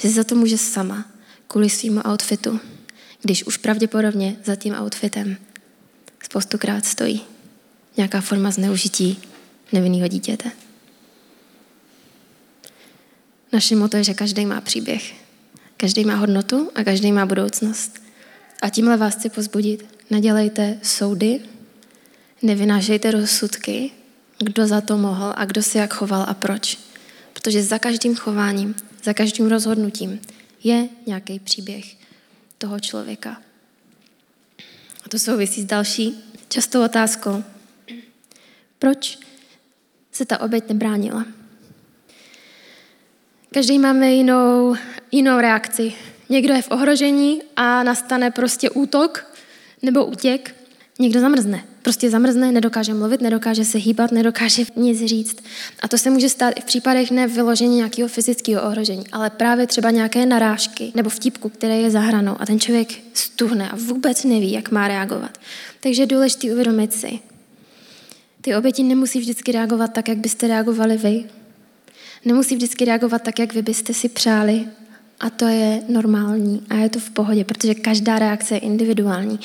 [0.00, 1.04] že se za to může sama,
[1.48, 2.60] kvůli svýmu outfitu,
[3.22, 5.36] když už pravděpodobně za tím outfitem
[6.22, 7.22] spoustukrát stojí
[7.96, 9.18] nějaká forma zneužití
[9.72, 10.50] nevinného dítěte.
[13.52, 15.14] Naše moto je, že každý má příběh,
[15.76, 18.02] každý má hodnotu a každý má budoucnost.
[18.62, 19.86] A tímhle vás chci pozbudit.
[20.10, 21.40] Nedělejte soudy,
[22.44, 23.90] nevynášejte rozsudky,
[24.38, 26.78] kdo za to mohl a kdo se jak choval a proč.
[27.32, 30.20] Protože za každým chováním, za každým rozhodnutím
[30.64, 31.84] je nějaký příběh
[32.58, 33.42] toho člověka.
[35.04, 36.14] A to souvisí s další
[36.48, 37.44] častou otázkou.
[38.78, 39.18] Proč
[40.12, 41.24] se ta oběť nebránila?
[43.54, 44.76] Každý máme jinou,
[45.12, 45.94] jinou reakci.
[46.28, 49.34] Někdo je v ohrožení a nastane prostě útok
[49.82, 50.63] nebo útěk.
[50.98, 51.64] Někdo zamrzne.
[51.82, 55.36] Prostě zamrzne, nedokáže mluvit, nedokáže se hýbat, nedokáže nic říct.
[55.82, 59.66] A to se může stát i v případech ne vyložení nějakého fyzického ohrožení, ale právě
[59.66, 64.24] třeba nějaké narážky nebo vtipku, které je za hranou a ten člověk stuhne a vůbec
[64.24, 65.38] neví, jak má reagovat.
[65.80, 67.18] Takže je důležité uvědomit si,
[68.40, 71.24] ty oběti nemusí vždycky reagovat tak, jak byste reagovali vy.
[72.24, 74.66] Nemusí vždycky reagovat tak, jak vy byste si přáli.
[75.20, 79.40] A to je normální a je to v pohodě, protože každá reakce je individuální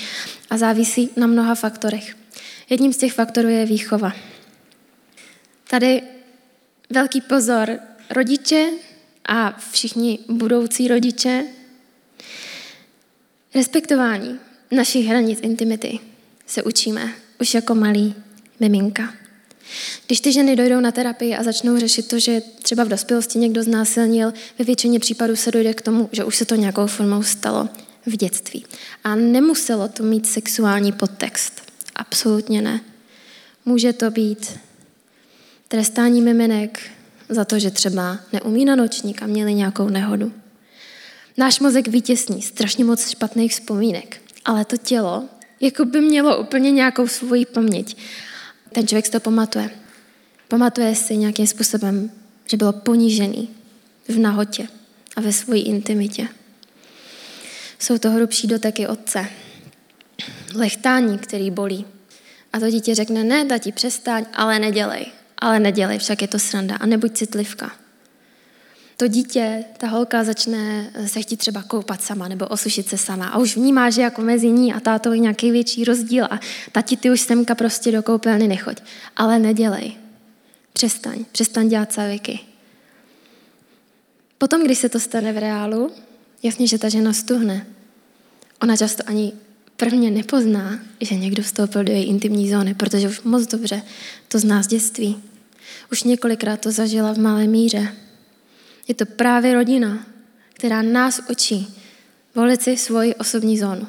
[0.50, 2.16] a závisí na mnoha faktorech.
[2.70, 4.14] Jedním z těch faktorů je výchova.
[5.70, 6.02] Tady
[6.90, 7.80] velký pozor
[8.10, 8.70] rodiče
[9.26, 11.44] a všichni budoucí rodiče.
[13.56, 14.40] Respektování
[14.72, 16.00] našich hranic intimity
[16.46, 18.16] se učíme už jako malý
[18.60, 19.14] miminka.
[20.08, 23.64] Když ty ženy dojdou na terapii a začnou řešit to, že třeba v dospělosti někdo
[23.64, 27.70] znásilnil, ve většině případů se dojde k tomu, že už se to nějakou formou stalo
[28.06, 28.66] v dětství.
[29.04, 31.62] A nemuselo to mít sexuální podtext.
[31.96, 32.82] Absolutně ne.
[33.66, 34.60] Může to být
[35.68, 36.80] trestání miminek
[37.30, 40.34] za to, že třeba neumí na nočník a měli nějakou nehodu.
[41.38, 45.24] Náš mozek vytěsní strašně moc špatných vzpomínek, ale to tělo
[45.60, 47.98] jako by mělo úplně nějakou svoji paměť
[48.72, 49.70] ten člověk si to pamatuje.
[50.48, 52.12] Pamatuje si nějakým způsobem,
[52.52, 53.50] že bylo ponížený
[54.08, 54.68] v nahotě
[55.16, 56.28] a ve své intimitě.
[57.80, 59.26] Jsou to hrubší doteky otce.
[60.56, 61.86] Lechtání, který bolí.
[62.54, 65.06] A to dítě řekne, ne, tati, přestaň, ale nedělej.
[65.38, 66.76] Ale nedělej, však je to sranda.
[66.76, 67.72] A nebuď citlivka
[69.00, 73.38] to dítě, ta holka začne se chtít třeba koupat sama nebo osušit se sama a
[73.38, 76.40] už vnímá, že jako mezi ní a tátou je nějaký větší rozdíl a
[76.72, 78.78] tati ty už semka prostě do koupelny nechoď.
[79.16, 79.94] Ale nedělej.
[80.74, 81.26] Přestaň.
[81.32, 82.40] Přestaň dělat saviky.
[84.38, 85.92] Potom, když se to stane v reálu,
[86.44, 87.68] jasně, že ta žena stuhne.
[88.62, 89.34] Ona často ani
[89.78, 93.82] prvně nepozná, že někdo vstoupil do její intimní zóny, protože už moc dobře
[94.28, 95.24] to zná z dětství.
[95.92, 97.94] Už několikrát to zažila v malé míře.
[98.90, 100.06] Je to právě rodina,
[100.54, 101.76] která nás učí
[102.36, 103.88] volit si svoji osobní zónu.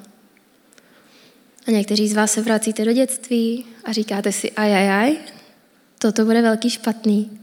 [1.68, 5.16] A někteří z vás se vracíte do dětství a říkáte si, ajajaj,
[5.98, 7.40] toto bude velký špatný.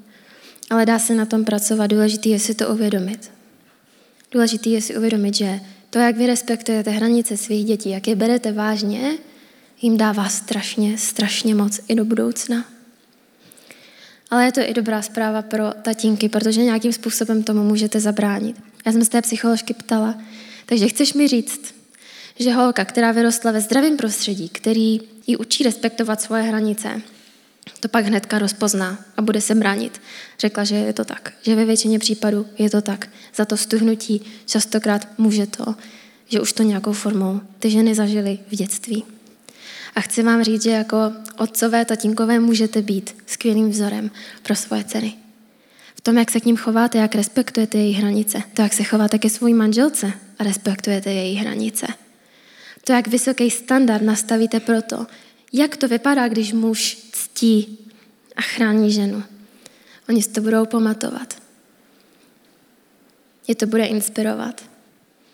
[0.70, 3.32] Ale dá se na tom pracovat, důležitý je si to uvědomit.
[4.32, 8.52] Důležitý je si uvědomit, že to, jak vy respektujete hranice svých dětí, jak je berete
[8.52, 9.18] vážně,
[9.82, 12.77] jim dává strašně, strašně moc i do budoucna.
[14.30, 18.62] Ale je to i dobrá zpráva pro tatínky, protože nějakým způsobem tomu můžete zabránit.
[18.86, 20.16] Já jsem z té psycholožky ptala,
[20.66, 21.76] takže chceš mi říct,
[22.40, 27.02] že holka, která vyrostla ve zdravém prostředí, který ji učí respektovat svoje hranice,
[27.80, 30.02] to pak hnedka rozpozná a bude se bránit.
[30.40, 33.10] Řekla, že je to tak, že ve většině případů je to tak.
[33.36, 35.76] Za to stuhnutí častokrát může to,
[36.28, 39.17] že už to nějakou formou ty ženy zažily v dětství.
[39.98, 40.98] A chci vám říct, že jako
[41.38, 44.12] otcové, tatínkové můžete být skvělým vzorem
[44.44, 45.14] pro svoje dcery.
[45.96, 48.42] V tom, jak se k ním chováte, jak respektujete její hranice.
[48.54, 51.88] To, jak se chováte ke své manželce a respektujete její hranice.
[52.84, 55.08] To, jak vysoký standard nastavíte pro to,
[55.54, 57.78] jak to vypadá, když muž ctí
[58.36, 59.24] a chrání ženu.
[60.10, 61.34] Oni si to budou pamatovat.
[63.48, 64.77] Je to bude inspirovat.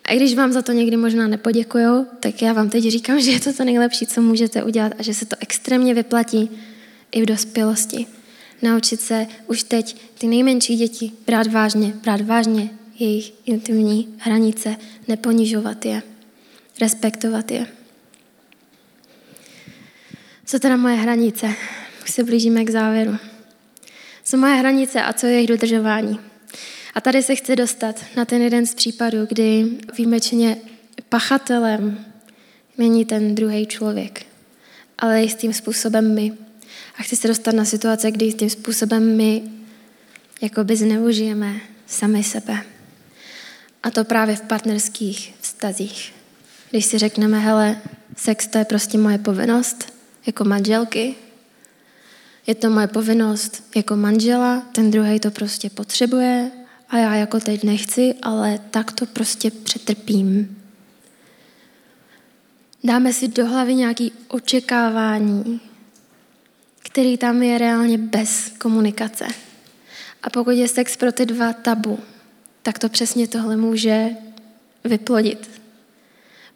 [0.06, 3.39] A když vám za to někdy možná nepoděkuju, tak já vám teď říkám, že je
[3.39, 6.50] to to nejlepší, co můžete udělat a že se to extrémně vyplatí
[7.12, 8.06] i v dospělosti.
[8.62, 14.76] Naučit se už teď ty nejmenší děti brát vážně, brát vážně jejich intimní hranice,
[15.08, 16.02] neponižovat je,
[16.82, 17.68] respektovat je.
[20.46, 21.54] Co teda moje hranice?
[22.04, 23.18] Už se blížíme k závěru.
[24.24, 26.20] Co moje hranice a co je jejich dodržování?
[26.95, 29.65] A tady se chci dostat na ten jeden z případů, kdy
[29.97, 30.58] výjimečně
[31.10, 32.06] pachatelem
[32.77, 34.25] není ten druhý člověk,
[34.99, 36.34] ale jistým způsobem my.
[36.99, 39.43] A chci se dostat na situace, kdy jistým způsobem my
[40.41, 41.53] jakoby zneužijeme
[41.88, 42.63] sami sebe.
[43.84, 46.13] A to právě v partnerských vztazích.
[46.69, 47.77] Když si řekneme, hele,
[48.17, 49.93] sex to je prostě moje povinnost
[50.25, 51.15] jako manželky,
[52.47, 56.51] je to moje povinnost jako manžela, ten druhý to prostě potřebuje,
[56.93, 60.58] a já jako teď nechci, ale tak to prostě přetrpím.
[62.84, 65.62] Dáme si do hlavy nějaké očekávání,
[66.84, 69.25] který tam je reálně bez komunikace.
[70.23, 71.99] A pokud je sex pro ty dva tabu,
[72.62, 74.10] tak to přesně tohle může
[74.84, 75.62] vyplodit.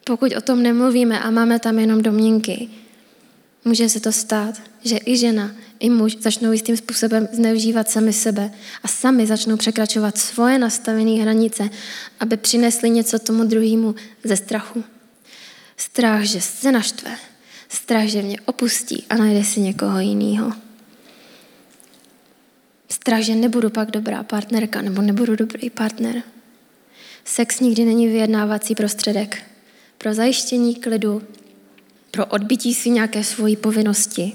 [0.03, 2.69] Pokud o tom nemluvíme a máme tam jenom domněnky,
[3.67, 8.51] může se to stát, že i žena, i muž začnou jistým způsobem zneužívat sami sebe
[8.83, 11.69] a sami začnou překračovat svoje nastavené hranice,
[12.19, 14.83] aby přinesli něco tomu druhému ze strachu.
[15.77, 17.15] Strach, že se naštve,
[17.69, 20.53] strach, že mě opustí a najde si někoho jiného.
[22.89, 26.23] Strach, že nebudu pak dobrá partnerka nebo nebudu dobrý partner.
[27.25, 29.43] Sex nikdy není vyjednávací prostředek
[29.97, 31.21] pro zajištění klidu,
[32.11, 34.33] pro odbytí si nějaké svojí povinnosti.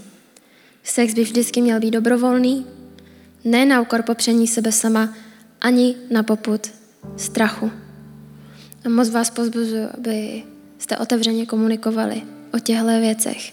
[0.85, 2.67] Sex by vždycky měl být dobrovolný,
[3.45, 5.15] ne na úkor popření sebe sama,
[5.61, 6.71] ani na poput
[7.17, 7.71] strachu.
[8.85, 10.43] A moc vás pozbuzuji, aby
[10.79, 12.23] jste otevřeně komunikovali
[12.55, 13.53] o těchto věcech.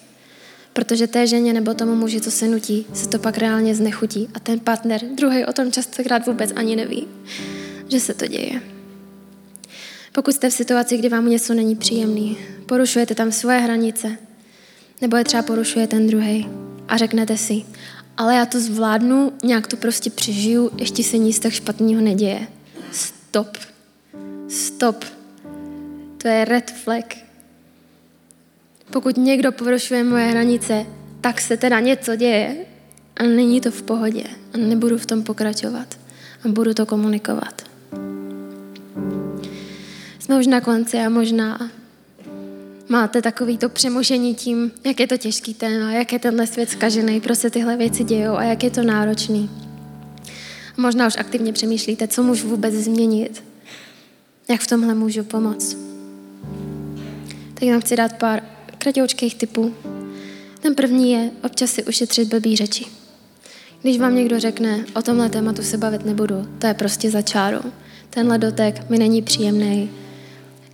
[0.74, 4.40] Protože té ženě nebo tomu muži, co se nutí, se to pak reálně znechutí a
[4.40, 7.08] ten partner, druhý o tom častokrát vůbec ani neví,
[7.88, 8.79] že se to děje.
[10.20, 14.18] Pokud jste v situaci, kdy vám něco není příjemný, porušujete tam svoje hranice,
[15.02, 16.50] nebo je třeba porušuje ten druhý
[16.88, 17.64] a řeknete si,
[18.18, 22.48] ale já to zvládnu, nějak to prostě přežiju, ještě se nic tak špatného neděje.
[22.92, 23.58] Stop.
[24.50, 25.06] Stop.
[26.18, 27.16] To je red flag.
[28.92, 30.86] Pokud někdo porušuje moje hranice,
[31.22, 32.56] tak se teda něco děje
[33.18, 36.00] a není to v pohodě a nebudu v tom pokračovat
[36.46, 37.69] a budu to komunikovat.
[40.30, 41.72] Jsme už na konci a možná
[42.90, 47.22] máte takový to přemožení tím, jak je to těžký téma, jak je tenhle svět zkažený,
[47.22, 49.50] proč se tyhle věci dějou a jak je to náročný.
[50.78, 53.44] Možná už aktivně přemýšlíte, co můžu vůbec změnit,
[54.50, 55.78] jak v tomhle můžu pomoct.
[57.54, 58.44] Tak vám chci dát pár
[58.78, 59.74] kratoučkých typů.
[60.60, 62.86] Ten první je občas si ušetřit blbý řeči.
[63.82, 67.72] Když vám někdo řekne, o tomhle tématu se bavit nebudu, to je prostě za čárou.
[68.10, 69.90] Tenhle dotek mi není příjemný,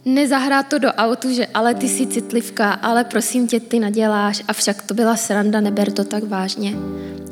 [0.06, 4.54] nezahrát to do autu, že ale ty jsi citlivka, ale prosím tě, ty naděláš, a
[4.54, 6.76] však to byla sranda, neber to tak vážně.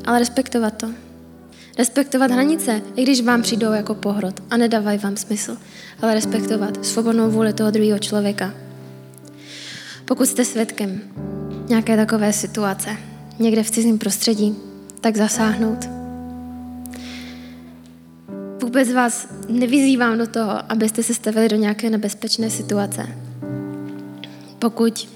[0.04, 0.90] Ale respektovat to.
[1.78, 5.56] Respektovat hranice, i když vám přijdou jako pohrod a nedávají vám smysl.
[6.02, 8.54] Ale respektovat svobodnou vůli toho druhého člověka.
[10.04, 11.00] Pokud jste svědkem
[11.68, 12.96] nějaké takové situace,
[13.38, 14.56] někde v cizím prostředí,
[15.00, 15.93] tak zasáhnout
[18.64, 23.08] vůbec vás nevyzývám do toho, abyste se stavili do nějaké nebezpečné situace.
[24.58, 25.08] Pokud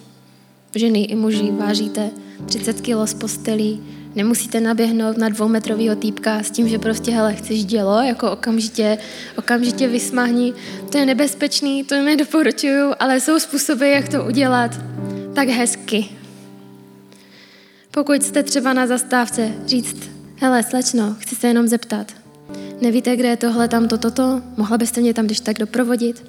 [0.75, 2.11] ženy i muži vážíte
[2.47, 3.83] 30 kg z postelí,
[4.15, 8.99] nemusíte naběhnout na dvoumetrovýho týpka s tím, že prostě, hele, chceš dělo, jako okamžitě,
[9.37, 10.55] okamžitě vysmahni.
[10.93, 14.81] To je nebezpečný, to nedoporučuju, ale jsou způsoby, jak to udělat
[15.35, 16.09] tak hezky.
[17.91, 22.18] Pokud jste třeba na zastávce, říct, hele, slečno, chci se jenom zeptat,
[22.81, 24.43] Nevíte, kde je tohle, tam, to, toto?
[24.57, 26.25] Mohla byste mě tam když tak doprovodit?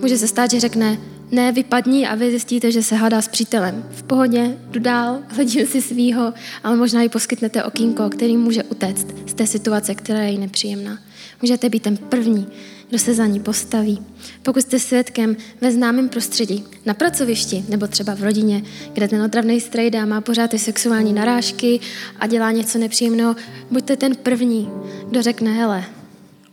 [0.00, 0.98] Může se stát, že řekne,
[1.30, 3.84] ne, vypadni a vy zjistíte, že se hádá s přítelem.
[3.90, 6.32] V pohodě, jdu dál, hledím si svýho,
[6.64, 10.98] ale možná i poskytnete okýnko, který může utéct z té situace, která je jí nepříjemná.
[11.42, 12.46] Můžete být ten první,
[12.88, 14.02] kdo se za ní postaví.
[14.42, 19.60] Pokud jste svědkem ve známém prostředí, na pracovišti nebo třeba v rodině, kde ten otravný
[19.60, 21.80] strejda má pořád ty sexuální narážky
[22.20, 23.36] a dělá něco nepříjemného,
[23.70, 24.68] buďte ten první,
[25.08, 25.84] kdo řekne, hele,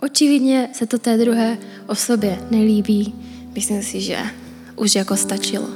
[0.02, 3.16] očividně se to té druhé osobě nelíbí.
[3.56, 4.18] Myslím si, že
[4.76, 5.70] už jako stačilo.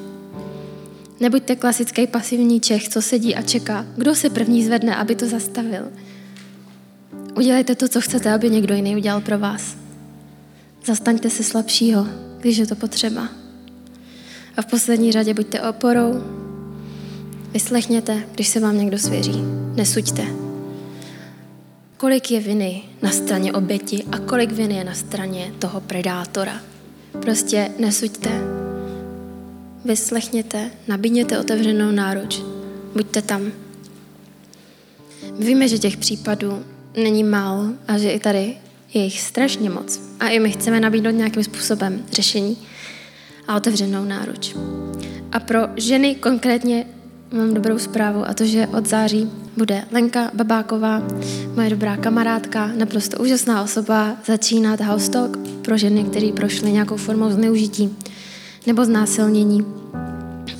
[1.20, 5.91] Nebuďte klasický pasivní Čech, co sedí a čeká, kdo se první zvedne, aby to zastavil.
[7.36, 9.87] Udělejte to, co chcete, aby někdo jiný udělal pro vás.
[10.88, 12.08] Zastaňte se slabšího,
[12.39, 13.30] když je to potřeba.
[14.58, 16.23] A v poslední řadě buďte oporou.
[17.52, 19.43] Vyslechněte, když se vám někdo svěří.
[19.76, 20.26] Nesuďte.
[21.97, 26.62] Kolik je viny na straně oběti a kolik viny je na straně toho predátora.
[27.21, 28.32] Prostě nesuďte.
[29.86, 32.39] Vyslechněte, nabídněte otevřenou náruč.
[32.93, 33.52] Buďte tam.
[35.39, 36.63] Víme, že těch případů
[37.04, 38.58] není málo a že i tady
[38.93, 40.01] je jich strašně moc.
[40.20, 42.57] A i my chceme nabídnout nějakým způsobem řešení
[43.47, 44.55] a otevřenou náruč.
[45.32, 46.86] A pro ženy konkrétně
[47.32, 51.03] mám dobrou zprávu a to, že od září bude Lenka Babáková,
[51.55, 57.32] moje dobrá kamarádka, naprosto úžasná osoba, začínat House Talk pro ženy, které prošly nějakou formou
[57.32, 57.95] zneužití
[58.68, 59.66] nebo znásilnění.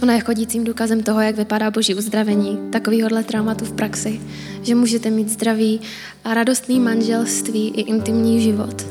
[0.02, 4.22] Ona je chodícím důkazem toho, jak vypadá boží uzdravení takovýhohle traumatu v praxi,
[4.62, 5.82] že můžete mít zdravý
[6.24, 8.86] a radostný manželství i intimní život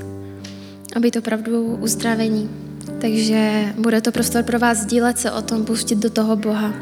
[0.96, 2.50] a být opravdu uzdravení.
[3.00, 6.74] Takže bude to prostor pro vás sdílet se o tom, pustit do toho Boha,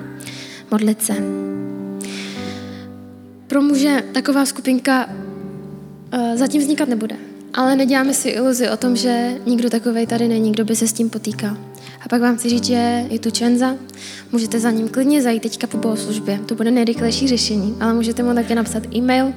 [0.71, 1.15] modlit se.
[3.47, 7.17] Pro muže taková skupinka uh, zatím vznikat nebude,
[7.55, 10.93] Ale neděláme si iluzi o tom, že nikdo takový tady není, kdo by se s
[10.93, 11.57] tím potýkal.
[12.05, 13.77] A pak vám chci říct, že je tu Čenza,
[14.33, 16.41] můžete za ním klidně zajít teďka po bohoslužbě.
[16.47, 19.33] To bude nejrychlejší řešení, ale můžete mu také napsat e-mail.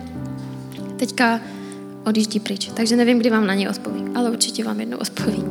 [0.97, 1.39] Teďka
[2.05, 5.43] odjíždí pryč, takže nevím, kdy vám na ně odpoví, ale určitě vám jednou odpoví.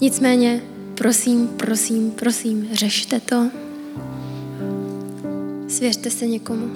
[0.00, 0.60] Nicméně,
[0.94, 3.50] prosím, prosím, prosím, řešte to.
[5.68, 6.70] Svěřte se někomu.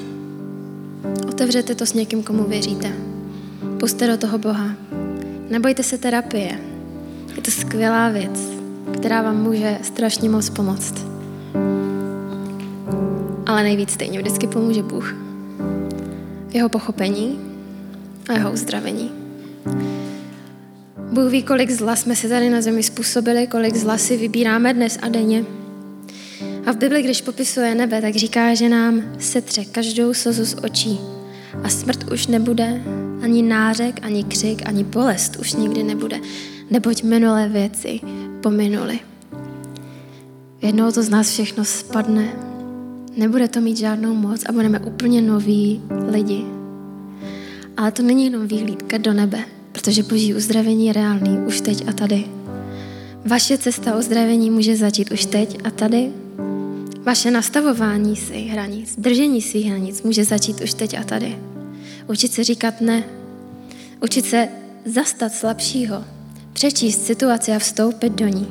[1.29, 2.93] Otevřete to s někým, komu věříte.
[3.81, 4.71] Puste do toho Boha.
[5.51, 6.61] Nebojte se terapie.
[7.37, 8.56] Je to skvělá věc,
[8.93, 10.95] která vám může strašně moc pomoct.
[13.47, 15.15] Ale nejvíc stejně vždycky pomůže Bůh.
[16.53, 17.41] Jeho pochopení
[18.29, 19.11] a jeho uzdravení.
[21.13, 24.99] Bůh ví, kolik zla jsme si tady na zemi způsobili, kolik zla si vybíráme dnes
[25.03, 25.45] a denně.
[26.67, 31.01] A v Bibli, když popisuje nebe, tak říká, že nám setře každou slzu z očí.
[31.63, 32.83] A smrt už nebude,
[33.23, 36.21] ani nářek, ani křik, ani bolest už nikdy nebude,
[36.71, 38.01] neboť minulé věci
[38.41, 39.01] pominuly.
[40.63, 42.33] Jednou to z nás všechno spadne,
[43.17, 46.45] nebude to mít žádnou moc a budeme úplně noví lidi.
[47.77, 49.39] Ale to není jenom výhlídka do nebe,
[49.73, 52.25] protože boží uzdravení je reálný už teď a tady.
[53.25, 56.13] Vaše cesta uzdravení může začít už teď a tady.
[57.03, 61.37] Vaše nastavování svých hranic, držení svých hranic může začít už teď a tady.
[62.07, 63.05] Učit se říkat ne.
[64.03, 64.49] Učit se
[64.85, 66.05] zastat slabšího.
[66.53, 68.49] Přečíst situaci a vstoupit do ní.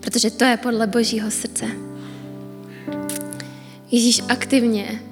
[0.00, 1.64] Protože to je podle božího srdce.
[3.90, 5.02] Ježíš aktivně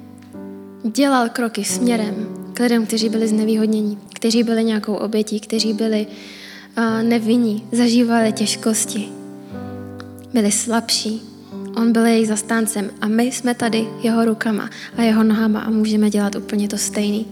[0.83, 6.07] dělal kroky směrem k lidem, kteří byli znevýhodnění, kteří byli nějakou obětí, kteří byli
[7.01, 9.09] nevinní, zažívali těžkosti,
[10.33, 11.21] byli slabší.
[11.75, 16.09] On byl jejich zastáncem a my jsme tady jeho rukama a jeho nohama a můžeme
[16.09, 17.25] dělat úplně to stejný.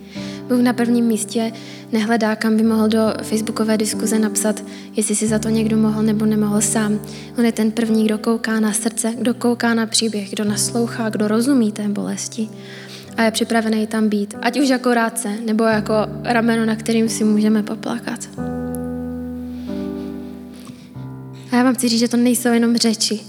[0.48, 1.52] Bůh na prvním místě
[1.92, 4.64] nehledá, kam by mohl do facebookové diskuze napsat,
[4.96, 7.00] jestli si za to někdo mohl nebo nemohl sám.
[7.38, 11.28] On je ten první, kdo kouká na srdce, kdo kouká na příběh, kdo naslouchá, kdo
[11.28, 12.50] rozumí té bolesti
[13.18, 15.94] a je připravený tam být, ať už jako rádce, nebo jako
[16.24, 18.30] rameno, na kterým si můžeme poplakat.
[21.52, 23.20] A já vám chci říct, že to nejsou jenom řeči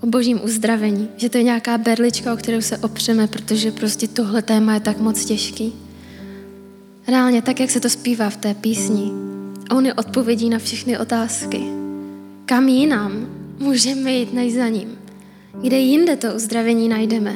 [0.00, 4.42] o božím uzdravení, že to je nějaká berlička, o kterou se opřeme, protože prostě tohle
[4.42, 5.85] téma je tak moc těžký.
[7.08, 9.12] Reálně, tak jak se to zpívá v té písni,
[9.76, 11.62] on je odpovědí na všechny otázky.
[12.46, 13.26] Kam jinam
[13.58, 14.98] můžeme jít než za ním?
[15.62, 17.34] Kde jinde to uzdravení najdeme?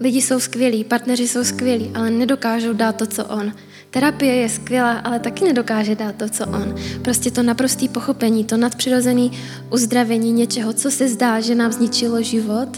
[0.00, 3.52] Lidi jsou skvělí, partneři jsou skvělí, ale nedokážou dát to, co on.
[3.90, 6.74] Terapie je skvělá, ale taky nedokáže dát to, co on.
[7.02, 9.28] Prostě to naprostý pochopení, to nadpřirozené
[9.72, 12.68] uzdravení něčeho, co se zdá, že nám zničilo život,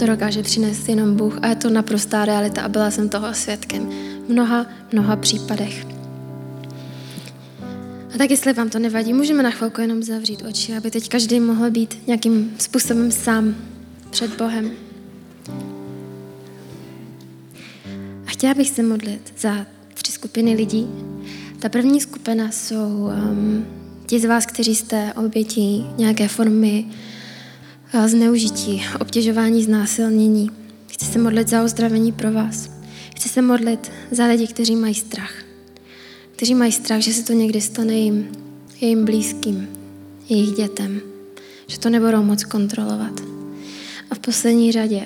[0.00, 3.90] to dokáže přinést jenom Bůh a je to naprostá realita a byla jsem toho svědkem
[4.26, 5.86] v mnoha, mnoha případech.
[8.14, 11.40] A tak jestli vám to nevadí, můžeme na chvilku jenom zavřít oči, aby teď každý
[11.40, 13.54] mohl být nějakým způsobem sám
[14.10, 14.70] před Bohem.
[18.26, 20.86] A chtěla bych se modlit za tři skupiny lidí.
[21.58, 23.66] Ta první skupina jsou um,
[24.06, 26.86] ti z vás, kteří jste obětí nějaké formy
[28.08, 30.50] zneužití, obtěžování, znásilnění.
[30.92, 32.70] Chci se modlit za uzdravení pro vás.
[33.16, 35.32] Chci se modlit za lidi, kteří mají strach.
[36.36, 38.28] Kteří mají strach, že se to někdy stane jim,
[38.80, 39.68] jejím blízkým,
[40.28, 41.00] jejich dětem.
[41.66, 43.20] Že to nebudou moc kontrolovat.
[44.10, 45.02] A v poslední řadě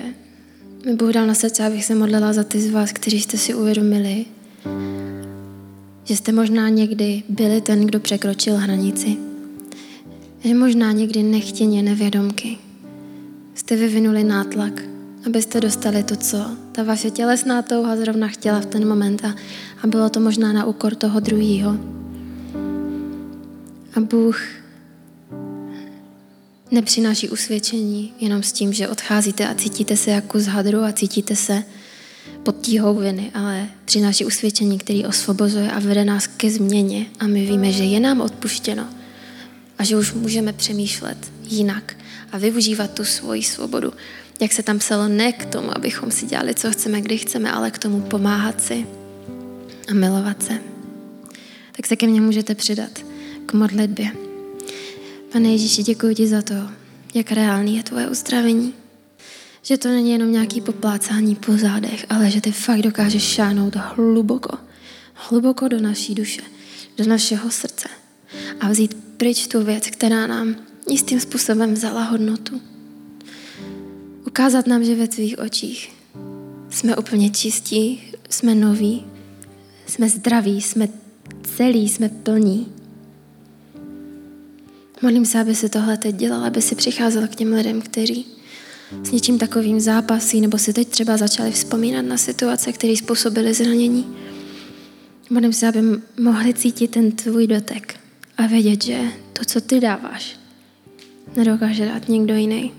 [0.85, 3.53] mi Bůh dal na srdce, abych se modlila za ty z vás, kteří jste si
[3.53, 4.25] uvědomili,
[6.03, 9.17] že jste možná někdy byli ten, kdo překročil hranici.
[10.43, 12.57] Že možná někdy nechtěně nevědomky
[13.65, 14.81] jste vyvinuli nátlak,
[15.25, 16.37] abyste dostali to, co
[16.71, 19.35] ta vaše tělesná touha zrovna chtěla v ten moment a,
[19.83, 21.77] a bylo to možná na úkor toho druhého.
[23.95, 24.41] A Bůh
[26.71, 31.35] nepřináší usvědčení jenom s tím, že odcházíte a cítíte se jako z hadru a cítíte
[31.35, 31.63] se
[32.43, 37.45] pod tíhou viny, ale přináší usvědčení, který osvobozuje a vede nás ke změně a my
[37.45, 38.87] víme, že je nám odpuštěno
[39.77, 42.04] a že už můžeme přemýšlet jinak
[42.35, 43.93] a využívat tu svoji svobodu.
[44.41, 47.71] Jak se tam psalo, ne k tomu, abychom si dělali, co chceme, kdy chceme, ale
[47.71, 48.87] k tomu pomáhat si
[49.89, 50.59] a milovat se.
[51.71, 52.89] Tak se ke mně můžete přidat
[53.45, 54.11] k modlitbě.
[55.31, 56.53] Pane Ježíši, děkuji ti za to,
[57.13, 58.73] jak reálný je tvoje uzdravení.
[59.61, 64.57] Že to není jenom nějaký poplácání po zádech, ale že ty fakt dokážeš šáhnout hluboko,
[65.13, 66.41] hluboko do naší duše,
[66.97, 67.89] do našeho srdce
[68.59, 70.55] a vzít pryč tu věc, která nám
[70.89, 72.61] jistým způsobem vzala hodnotu.
[74.27, 75.93] Ukázat nám, že ve tvých očích
[76.69, 79.05] jsme úplně čistí, jsme noví,
[79.87, 80.87] jsme zdraví, jsme
[81.43, 82.67] celí, jsme plní.
[85.01, 88.25] Modlím se, aby se tohle teď dělal, aby si přicházel k těm lidem, kteří
[89.03, 94.15] s něčím takovým zápasí, nebo si teď třeba začali vzpomínat na situace, které způsobily zranění.
[95.29, 95.79] Modlím se, aby
[96.19, 97.99] mohli cítit ten tvůj dotek
[98.37, 98.99] a vědět, že
[99.33, 100.39] to, co ty dáváš,
[101.37, 102.71] nedokáže dát někdo jiný.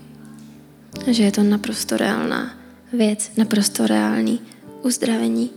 [1.07, 2.51] Že je to naprosto reálná
[2.93, 4.39] věc, naprosto reálný
[4.81, 5.49] uzdravení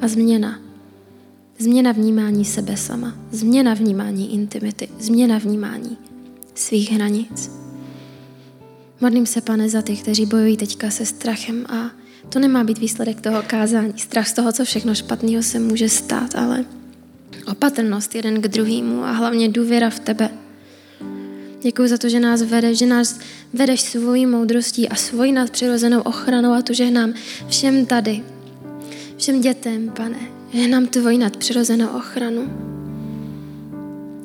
[0.00, 0.60] a změna.
[1.58, 5.96] Změna vnímání sebe sama, změna vnímání intimity, změna vnímání
[6.54, 7.50] svých hranic.
[9.00, 11.90] Modlím se, pane, za ty, kteří bojují teďka se strachem a
[12.28, 13.92] to nemá být výsledek toho kázání.
[13.96, 16.64] Strach z toho, co všechno špatného se může stát, ale
[17.46, 20.41] opatrnost jeden k druhému a hlavně důvěra v tebe.
[21.62, 23.18] Děkuji za to, že nás vedeš, že nás
[23.52, 27.14] vedeš svojí moudrostí a svojí nadpřirozenou ochranou a tu žehnám
[27.48, 28.22] všem tady,
[29.16, 30.18] všem dětem, pane,
[30.52, 32.42] žehnám tvoji nadpřirozenou ochranu.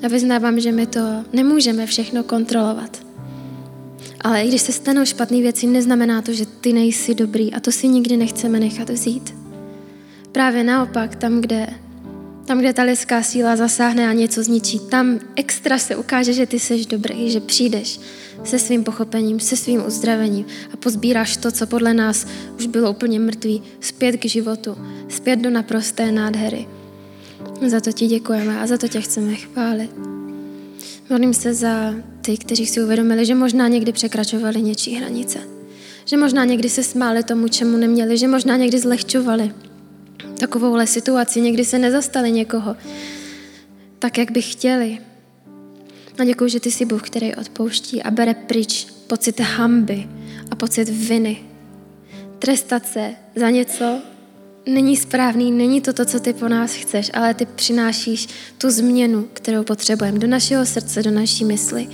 [0.04, 1.00] A vyznávám, že my to
[1.34, 3.08] nemůžeme všechno kontrolovat.
[4.22, 7.72] Ale i když se stanou špatné věci, neznamená to, že ty nejsi dobrý a to
[7.72, 9.36] si nikdy nechceme nechat vzít.
[10.32, 11.68] Právě naopak, tam, kde,
[12.48, 16.60] tam, kde ta lidská síla zasáhne a něco zničí, tam extra se ukáže, že ty
[16.60, 18.00] jsi dobrý, že přijdeš
[18.44, 22.28] se svým pochopením, se svým uzdravením a pozbíráš to, co podle nás
[22.58, 24.78] už bylo úplně mrtvý, zpět k životu,
[25.10, 26.68] zpět do naprosté nádhery.
[27.68, 29.92] Za to ti děkujeme a za to tě chceme chválit.
[31.10, 35.40] Modlím se za ty, kteří si uvědomili, že možná někdy překračovali něčí hranice.
[36.06, 39.52] Že možná někdy se smáli tomu, čemu neměli, že možná někdy zlehčovali
[40.38, 42.76] takovouhle situaci, někdy se nezastali někoho
[44.00, 44.98] tak, jak by chtěli.
[46.20, 50.10] A děkuji, že ty jsi Bůh, který odpouští a bere pryč pocit hamby
[50.52, 51.38] a pocit viny.
[52.40, 54.02] Trestat se za něco,
[54.66, 58.28] není správný, není to to, co ty po nás chceš, ale ty přinášíš
[58.58, 61.90] tu změnu, kterou potřebujeme do našeho srdce, do naší mysli.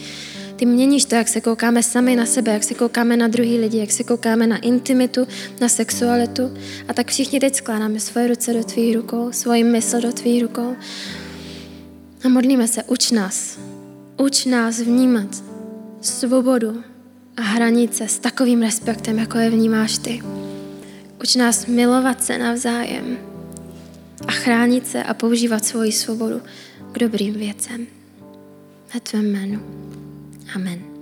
[0.63, 3.77] Ty měníš to, jak se koukáme sami na sebe, jak se koukáme na druhý lidi,
[3.77, 5.27] jak se koukáme na intimitu,
[5.61, 6.53] na sexualitu.
[6.87, 10.75] A tak všichni teď skládáme svoje ruce do tvých rukou, svoji mysl do tvých rukou.
[12.25, 13.59] A modlíme se, uč nás.
[14.17, 15.43] Uč nás vnímat
[16.01, 16.83] svobodu
[17.37, 20.23] a hranice s takovým respektem, jako je vnímáš ty.
[21.21, 23.17] Uč nás milovat se navzájem
[24.27, 26.41] a chránit se a používat svoji svobodu
[26.91, 27.87] k dobrým věcem.
[28.93, 29.83] Ve tvém jménu.
[30.51, 30.92] 阿门。